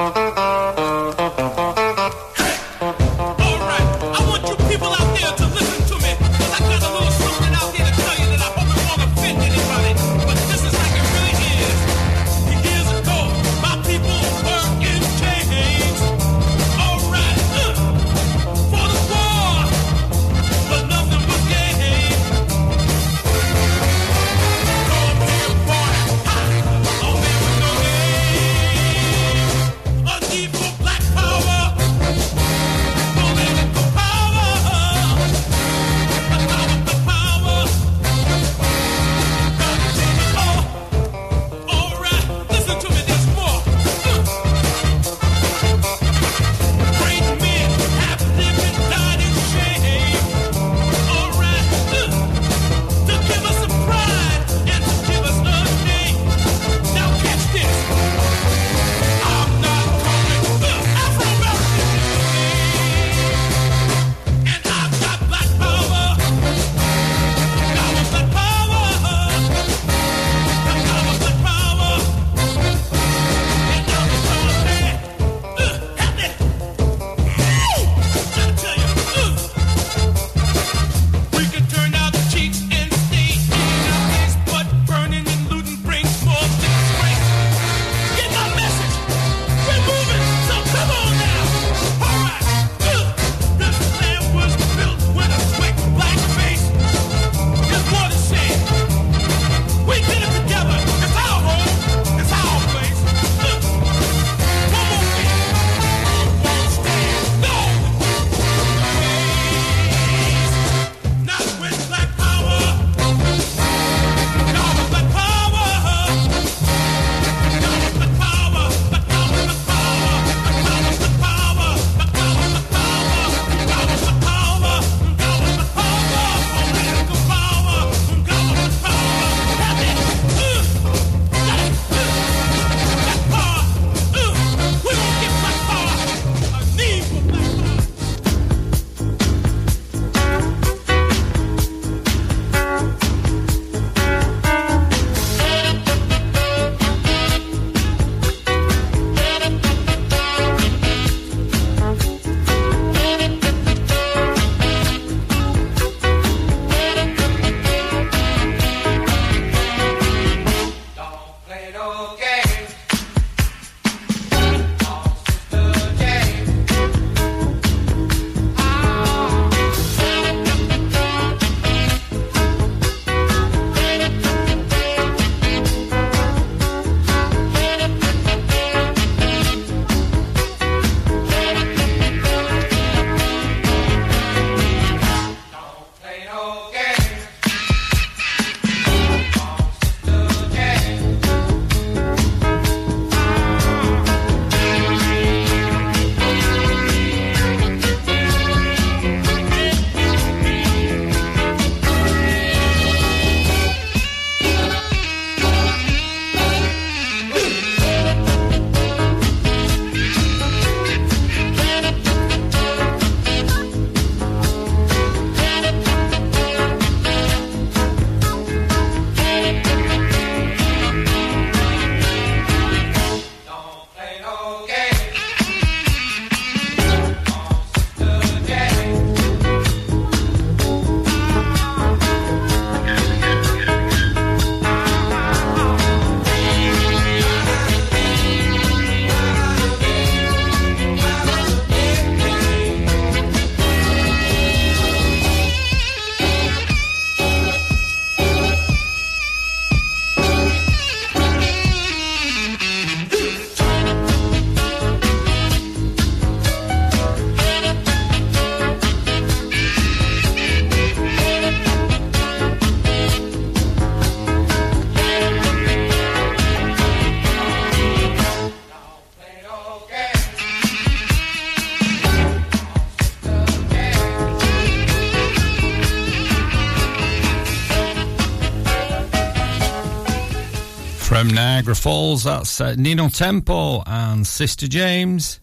Niagara 281.69 281.83
Falls, 281.83 282.23
that's 282.23 282.61
uh, 282.61 282.73
Nino 282.79 283.09
Tempo 283.09 283.83
and 283.85 284.25
Sister 284.25 284.67
James. 284.67 285.39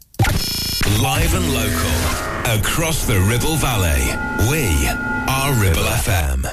Live 1.01 1.35
and 1.35 1.55
local. 1.55 2.61
across 2.61 3.07
the 3.07 3.21
Ribble 3.21 3.55
Valley. 3.59 4.03
We 4.51 4.89
are 5.29 5.53
Ribble 5.55 5.85
FM. 5.85 6.46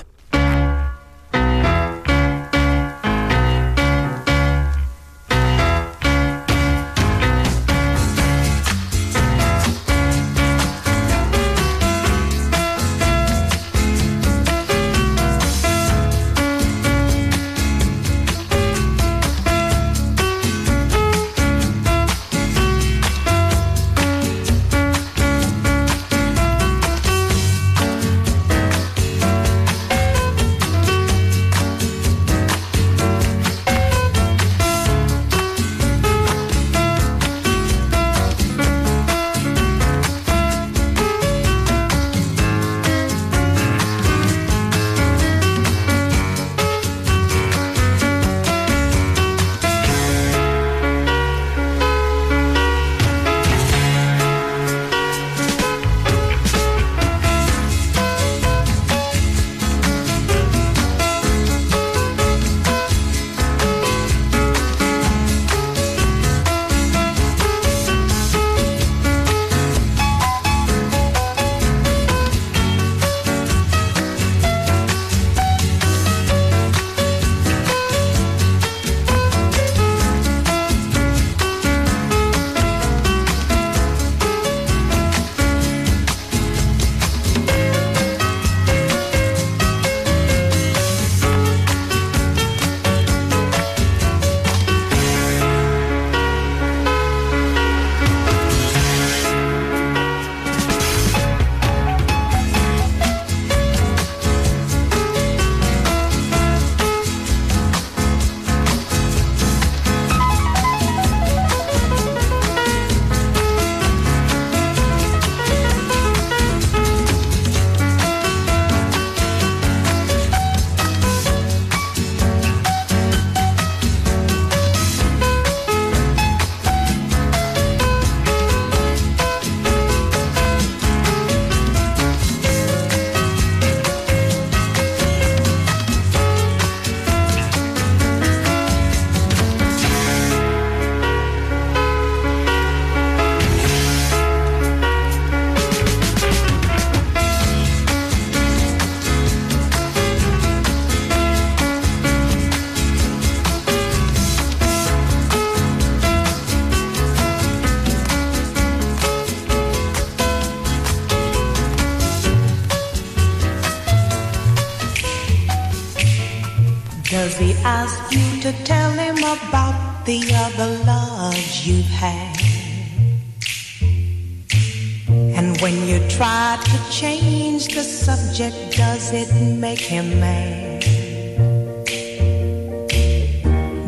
Make 179.74 179.82
him 179.82 180.20
mad? 180.20 180.82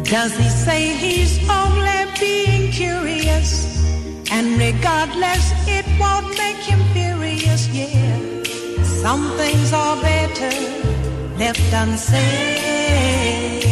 Does 0.03 0.35
he 0.35 0.49
say 0.49 0.81
he's 1.03 1.37
only 1.47 2.01
being 2.19 2.71
curious? 2.71 3.51
And 4.31 4.57
regardless, 4.57 5.45
it 5.67 5.85
won't 5.99 6.29
make 6.43 6.61
him 6.71 6.81
furious, 6.93 7.67
yeah. 7.69 8.17
Some 8.83 9.29
things 9.37 9.73
are 9.73 9.97
better 10.01 10.55
left 11.37 11.71
unsaid. 11.73 13.64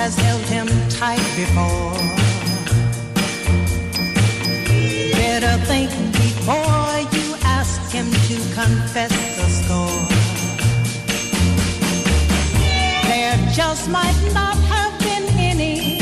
Has 0.00 0.16
held 0.16 0.46
him 0.56 0.66
tight 0.88 1.24
before. 1.36 1.92
Better 5.12 5.56
think 5.70 5.90
before 6.24 6.90
you 7.16 7.26
ask 7.44 7.78
him 7.92 8.08
to 8.28 8.36
confess 8.60 9.12
the 9.36 9.48
score. 9.58 10.00
There 13.10 13.36
just 13.52 13.90
might 13.90 14.20
not 14.32 14.56
have 14.72 14.94
been 15.00 15.26
any, 15.38 16.00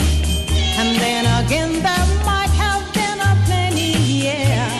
and 0.81 0.91
then 1.03 1.25
again 1.43 1.73
there 1.89 2.09
might 2.25 2.55
have 2.65 2.85
been 2.95 3.19
a 3.31 3.35
plenty. 3.47 3.95
Yeah, 4.27 4.71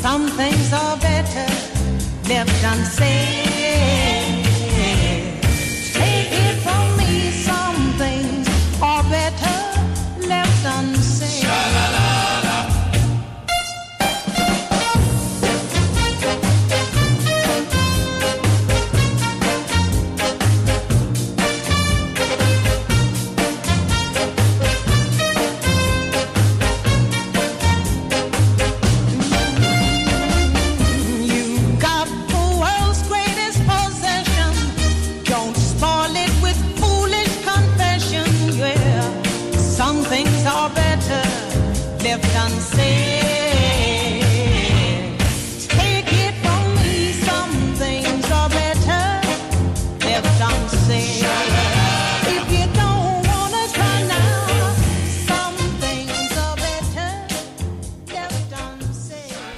some 0.00 0.28
things 0.28 0.72
are 0.72 0.96
better 0.96 1.48
left 2.26 2.64
unsaid. 2.72 3.55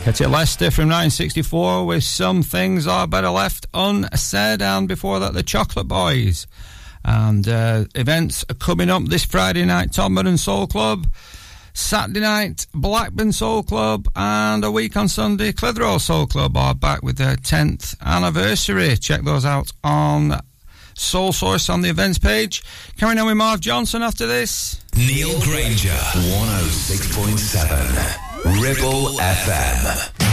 Ketty 0.09 0.25
Lester 0.25 0.71
from 0.71 0.89
964 0.89 1.85
with 1.85 2.03
Some 2.03 2.43
Things 2.43 2.87
Are 2.87 3.07
Better 3.07 3.29
Left 3.29 3.67
Unsaid, 3.75 4.63
and 4.63 4.89
before 4.89 5.21
that, 5.21 5.35
the 5.35 5.43
Chocolate 5.43 5.87
Boys. 5.87 6.47
And 7.05 7.47
uh, 7.47 7.85
events 7.95 8.43
coming 8.59 8.89
up 8.89 9.05
this 9.05 9.27
Friday 9.27 9.67
night, 9.67 9.91
Tomburn 9.91 10.39
Soul 10.39 10.67
Club. 10.67 11.07
Saturday 11.75 12.21
night, 12.21 12.67
Blackburn 12.73 13.33
Soul 13.33 13.63
Club, 13.63 14.09
and 14.17 14.65
a 14.65 14.71
week 14.71 14.97
on 14.97 15.09
Sunday, 15.09 15.53
Clitheroe 15.53 15.99
Soul 15.99 16.27
Club 16.27 16.57
are 16.57 16.75
back 16.75 17.03
with 17.03 17.19
their 17.19 17.37
10th 17.37 17.95
anniversary. 18.01 18.97
Check 18.97 19.25
those 19.25 19.45
out 19.45 19.71
on 19.85 20.41
Soul 20.99 21.33
Source 21.33 21.71
on 21.71 21.81
the 21.83 21.89
events 21.89 22.19
page. 22.19 22.63
Carrying 22.97 23.19
on 23.19 23.27
with 23.27 23.37
Marv 23.37 23.61
Johnson 23.61 24.03
after 24.03 24.27
this. 24.27 24.81
Neil 24.97 25.39
Grainger, 25.41 25.91
106.7, 25.91 28.63
Ribble 28.63 29.19
FM. 29.19 30.28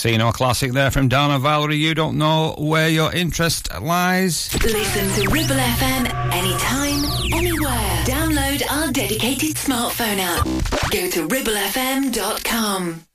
Casino 0.00 0.32
classic 0.32 0.72
there 0.72 0.90
from 0.90 1.08
Dana 1.08 1.38
Valery. 1.38 1.76
You 1.76 1.94
don't 1.94 2.16
know 2.16 2.54
where 2.56 2.88
your 2.88 3.12
interest 3.12 3.68
lies. 3.82 4.50
Listen 4.64 5.06
to 5.10 5.30
Ribble 5.30 5.56
FM 5.56 6.32
anytime, 6.32 7.04
anywhere. 7.34 8.04
Download 8.06 8.62
our 8.72 8.90
dedicated 8.92 9.56
smartphone 9.56 10.18
app. 10.18 10.46
Go 10.90 11.10
to 11.10 11.28
ribblefm.com. 11.28 13.09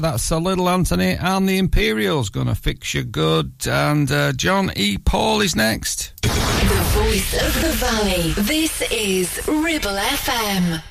there. 0.00 0.10
That's 0.10 0.30
a 0.30 0.38
little 0.38 0.68
Anthony 0.68 1.12
and 1.12 1.48
the 1.48 1.58
Imperials 1.58 2.28
going 2.28 2.46
to 2.46 2.54
fix 2.54 2.94
you 2.94 3.04
good. 3.04 3.52
And 3.66 4.10
uh, 4.10 4.32
John 4.32 4.70
E. 4.76 4.98
Paul 4.98 5.40
is 5.40 5.56
next. 5.56 6.12
The 6.22 6.28
voice 6.94 7.34
of 7.34 7.62
the 7.62 7.72
valley. 7.72 8.32
This 8.32 8.82
is 8.90 9.46
Ribble 9.46 9.90
FM. 9.90 10.82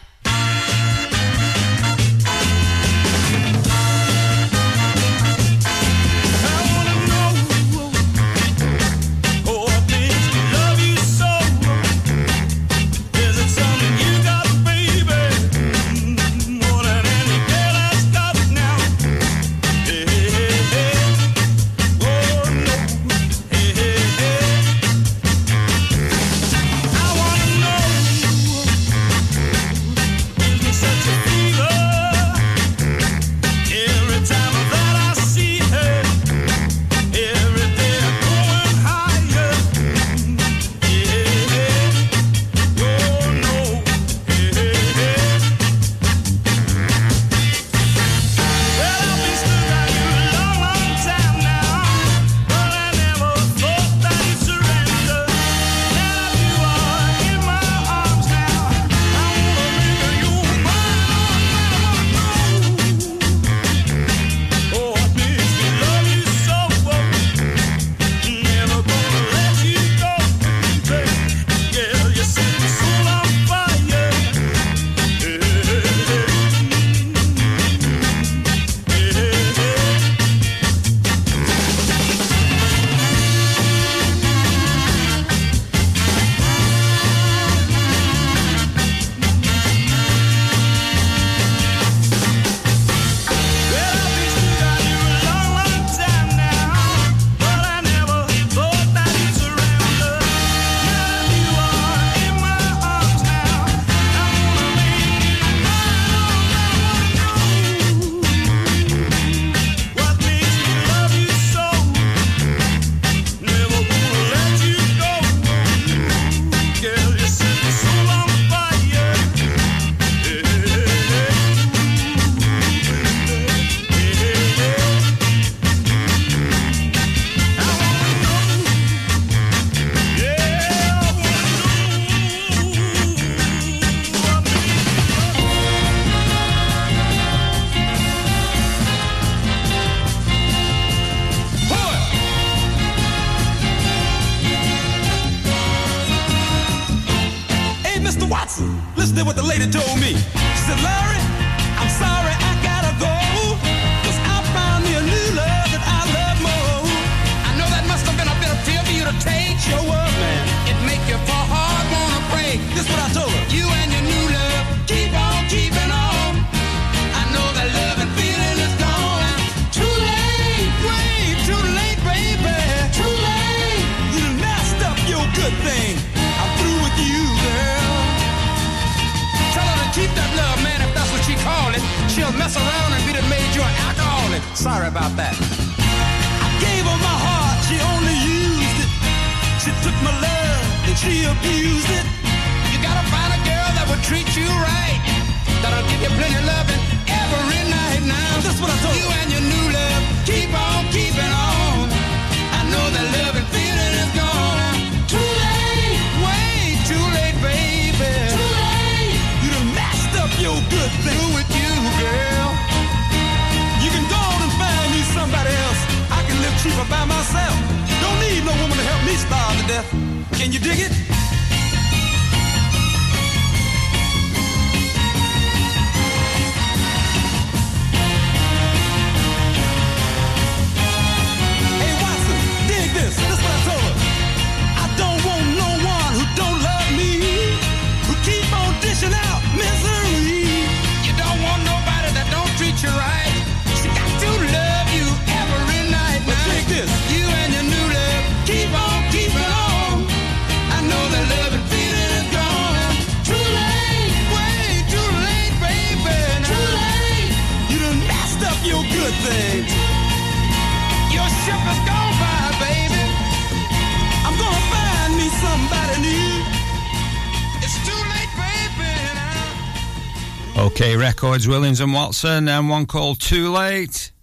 Cowards, 271.36 271.50
Williams 271.50 271.82
and 271.82 271.92
Watson, 271.92 272.48
and 272.48 272.70
one 272.70 272.86
call 272.86 273.14
too 273.14 273.52
late. 273.52 274.14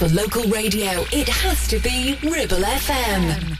The 0.00 0.10
local 0.12 0.42
radio, 0.50 1.04
it 1.12 1.28
has 1.28 1.68
to 1.68 1.78
be 1.78 2.18
Ribble 2.20 2.64
FM. 2.64 3.56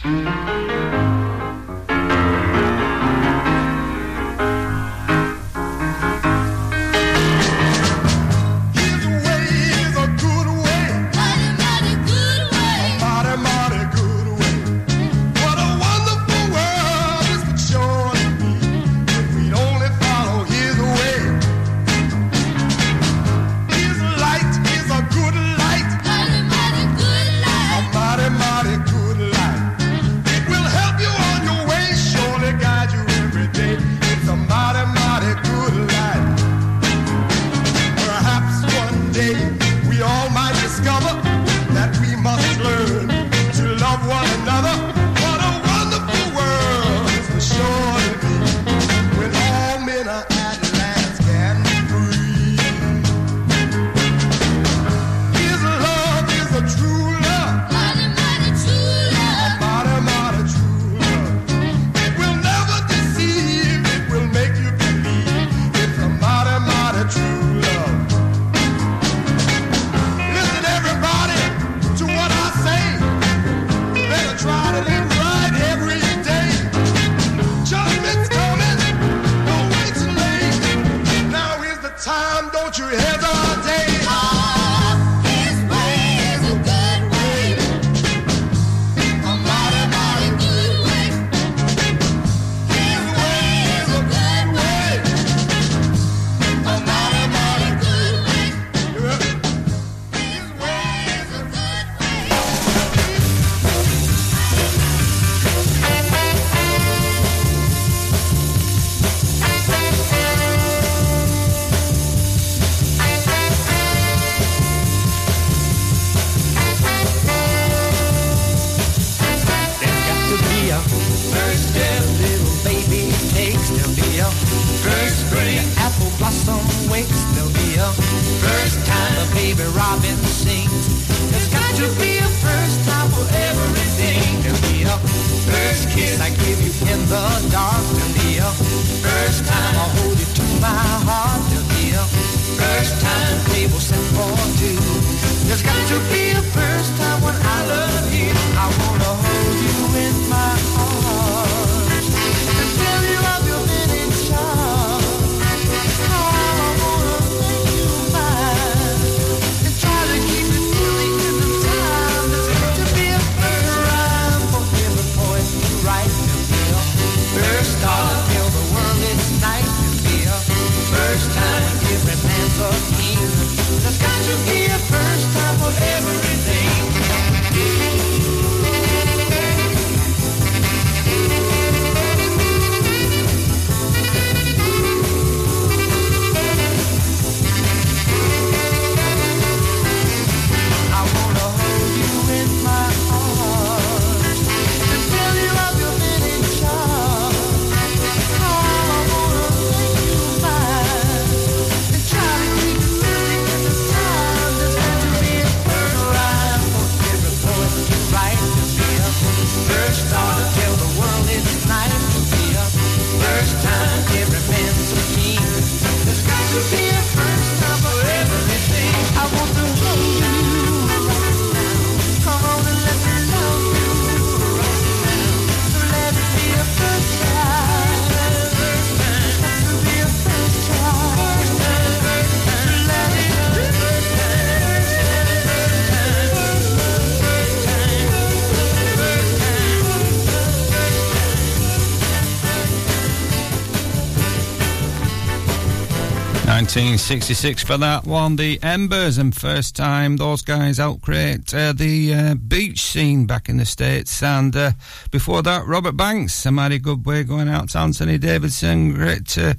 1966 246.76 247.64
for 247.64 247.78
that 247.78 248.04
one. 248.04 248.36
The 248.36 248.62
Embers, 248.62 249.16
and 249.16 249.34
first 249.34 249.74
time 249.74 250.18
those 250.18 250.42
guys 250.42 250.78
outcreate 250.78 251.54
uh, 251.54 251.72
the 251.72 252.12
uh, 252.12 252.34
beach 252.34 252.82
scene 252.82 253.24
back 253.24 253.48
in 253.48 253.56
the 253.56 253.64
States. 253.64 254.22
And 254.22 254.54
uh, 254.54 254.72
before 255.10 255.42
that, 255.44 255.66
Robert 255.66 255.96
Banks, 255.96 256.44
a 256.44 256.52
mighty 256.52 256.78
good 256.78 257.06
way 257.06 257.24
going 257.24 257.48
out 257.48 257.70
to 257.70 257.78
Anthony 257.78 258.18
Davidson. 258.18 258.92
Great 258.92 259.26
to 259.28 259.56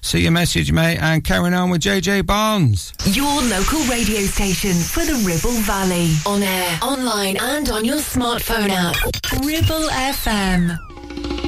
see 0.00 0.20
your 0.20 0.30
message, 0.30 0.70
mate. 0.70 0.98
And 0.98 1.24
carrying 1.24 1.54
on 1.54 1.70
with 1.70 1.80
JJ 1.80 2.24
Barnes. 2.24 2.92
Your 3.04 3.42
local 3.42 3.80
radio 3.86 4.20
station 4.20 4.74
for 4.74 5.04
the 5.04 5.20
Ribble 5.26 5.60
Valley. 5.62 6.14
On 6.24 6.40
air, 6.40 6.78
online, 6.82 7.36
and 7.40 7.68
on 7.70 7.84
your 7.84 7.98
smartphone 7.98 8.68
app. 8.70 8.94
Ribble 9.44 9.88
FM. 9.88 11.39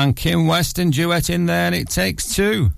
And 0.00 0.14
Kim 0.14 0.46
Weston 0.46 0.90
duet 0.90 1.28
in 1.28 1.46
there, 1.46 1.66
and 1.66 1.74
it 1.74 1.88
takes 1.88 2.32
two. 2.32 2.70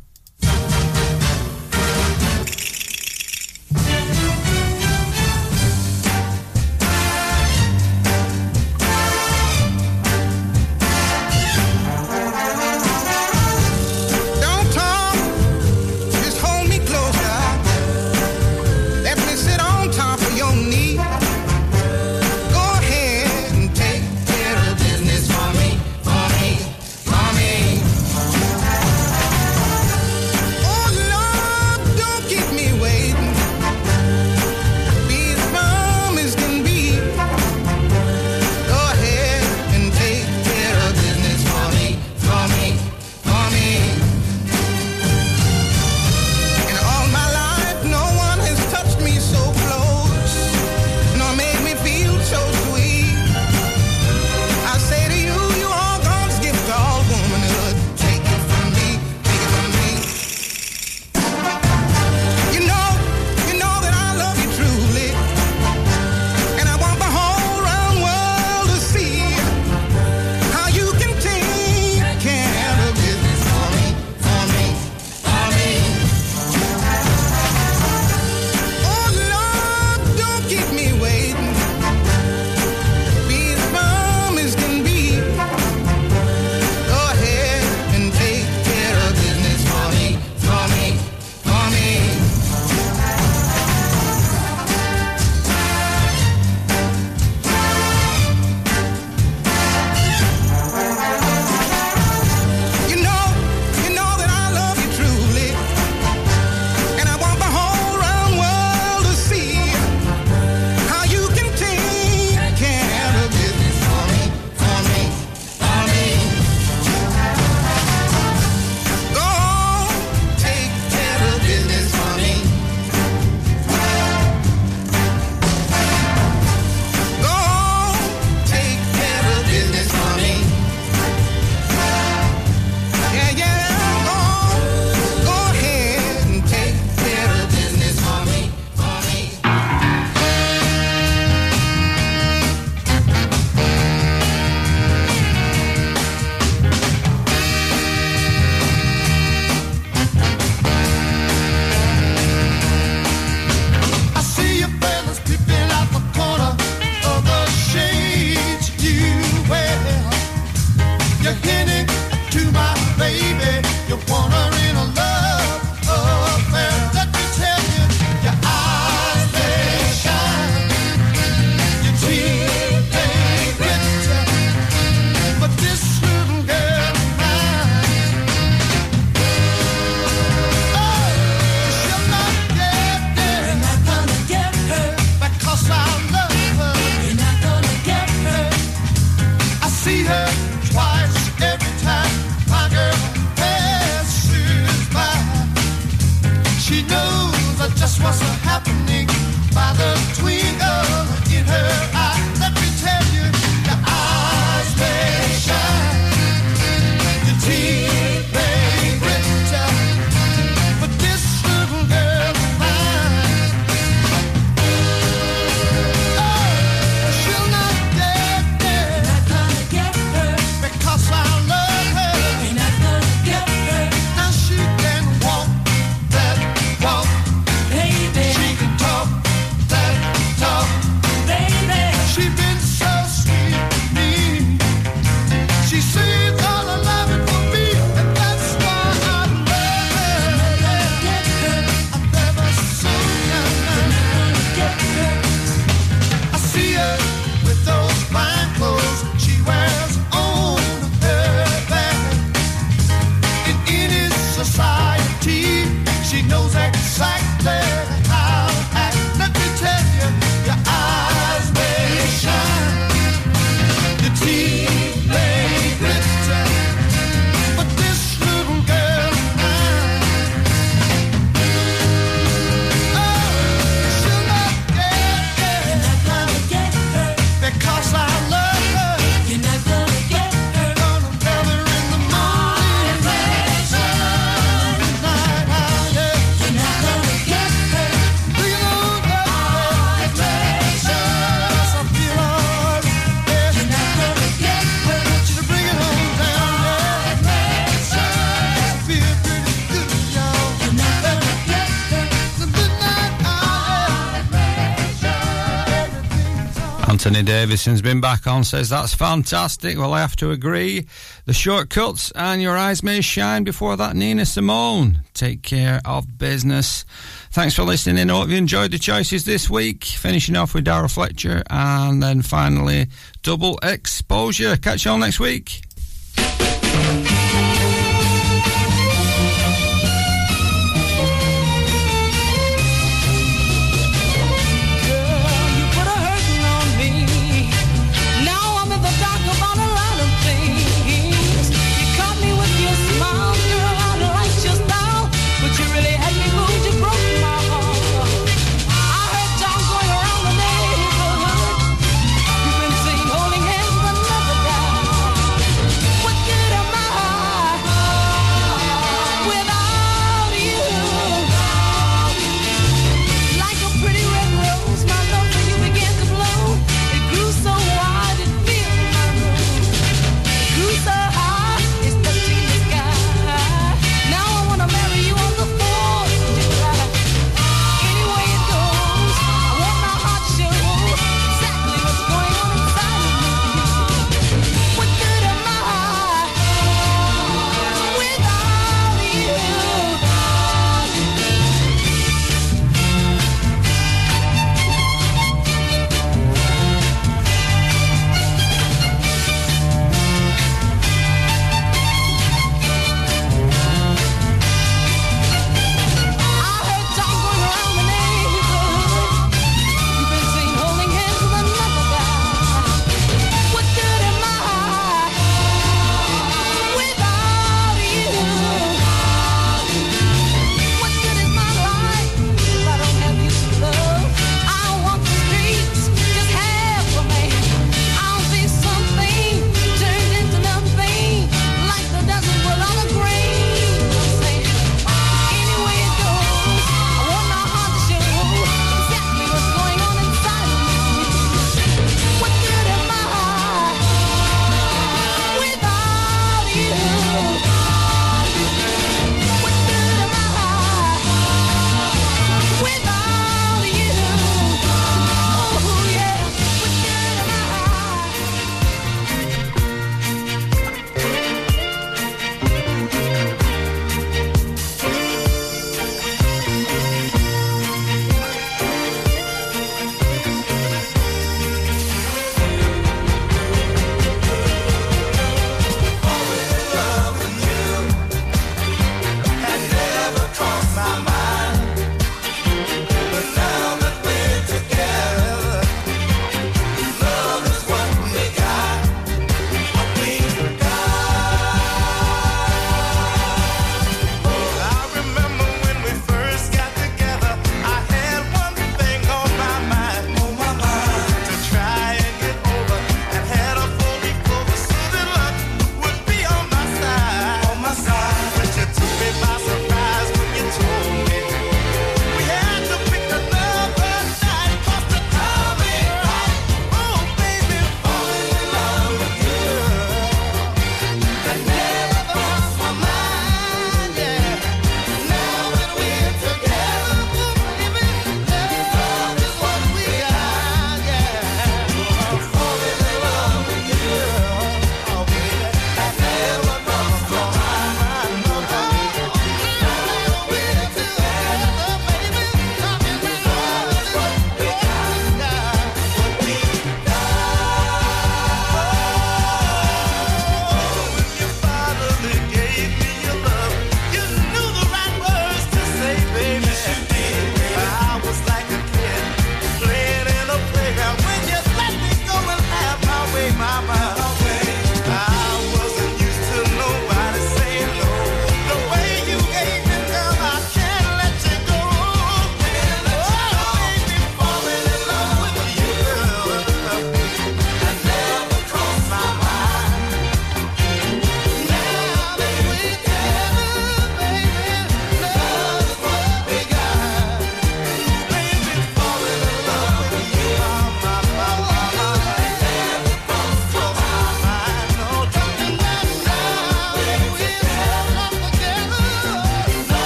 Anthony 307.11 307.27
Davison's 307.27 307.83
been 307.83 308.01
back 308.01 308.29
on, 308.29 308.45
says 308.45 308.69
that's 308.69 308.95
fantastic. 308.95 309.77
Well, 309.77 309.95
I 309.95 310.01
have 310.01 310.15
to 310.17 310.31
agree. 310.31 310.87
The 311.25 311.33
shortcuts 311.33 312.13
and 312.15 312.41
your 312.41 312.57
eyes 312.57 312.85
may 312.85 313.01
shine 313.01 313.43
before 313.43 313.77
that 313.79 313.97
Nina 313.97 314.25
Simone. 314.25 315.01
Take 315.13 315.43
care 315.43 315.81
of 315.85 316.19
business. 316.19 316.85
Thanks 317.33 317.57
for 317.57 317.65
listening 317.65 318.09
I 318.09 318.13
Hope 318.13 318.29
you 318.29 318.37
enjoyed 318.37 318.71
the 318.71 318.79
choices 318.79 319.25
this 319.25 319.51
week. 319.51 319.83
Finishing 319.83 320.37
off 320.37 320.55
with 320.55 320.67
Darrow 320.67 320.87
Fletcher 320.87 321.43
and 321.51 322.01
then 322.01 322.23
finally 322.23 322.87
Double 323.25 323.59
Exposure. 323.61 324.57
Catch 324.57 324.85
you 324.85 324.93
all 324.93 324.99
next 324.99 325.19
week. 325.19 325.63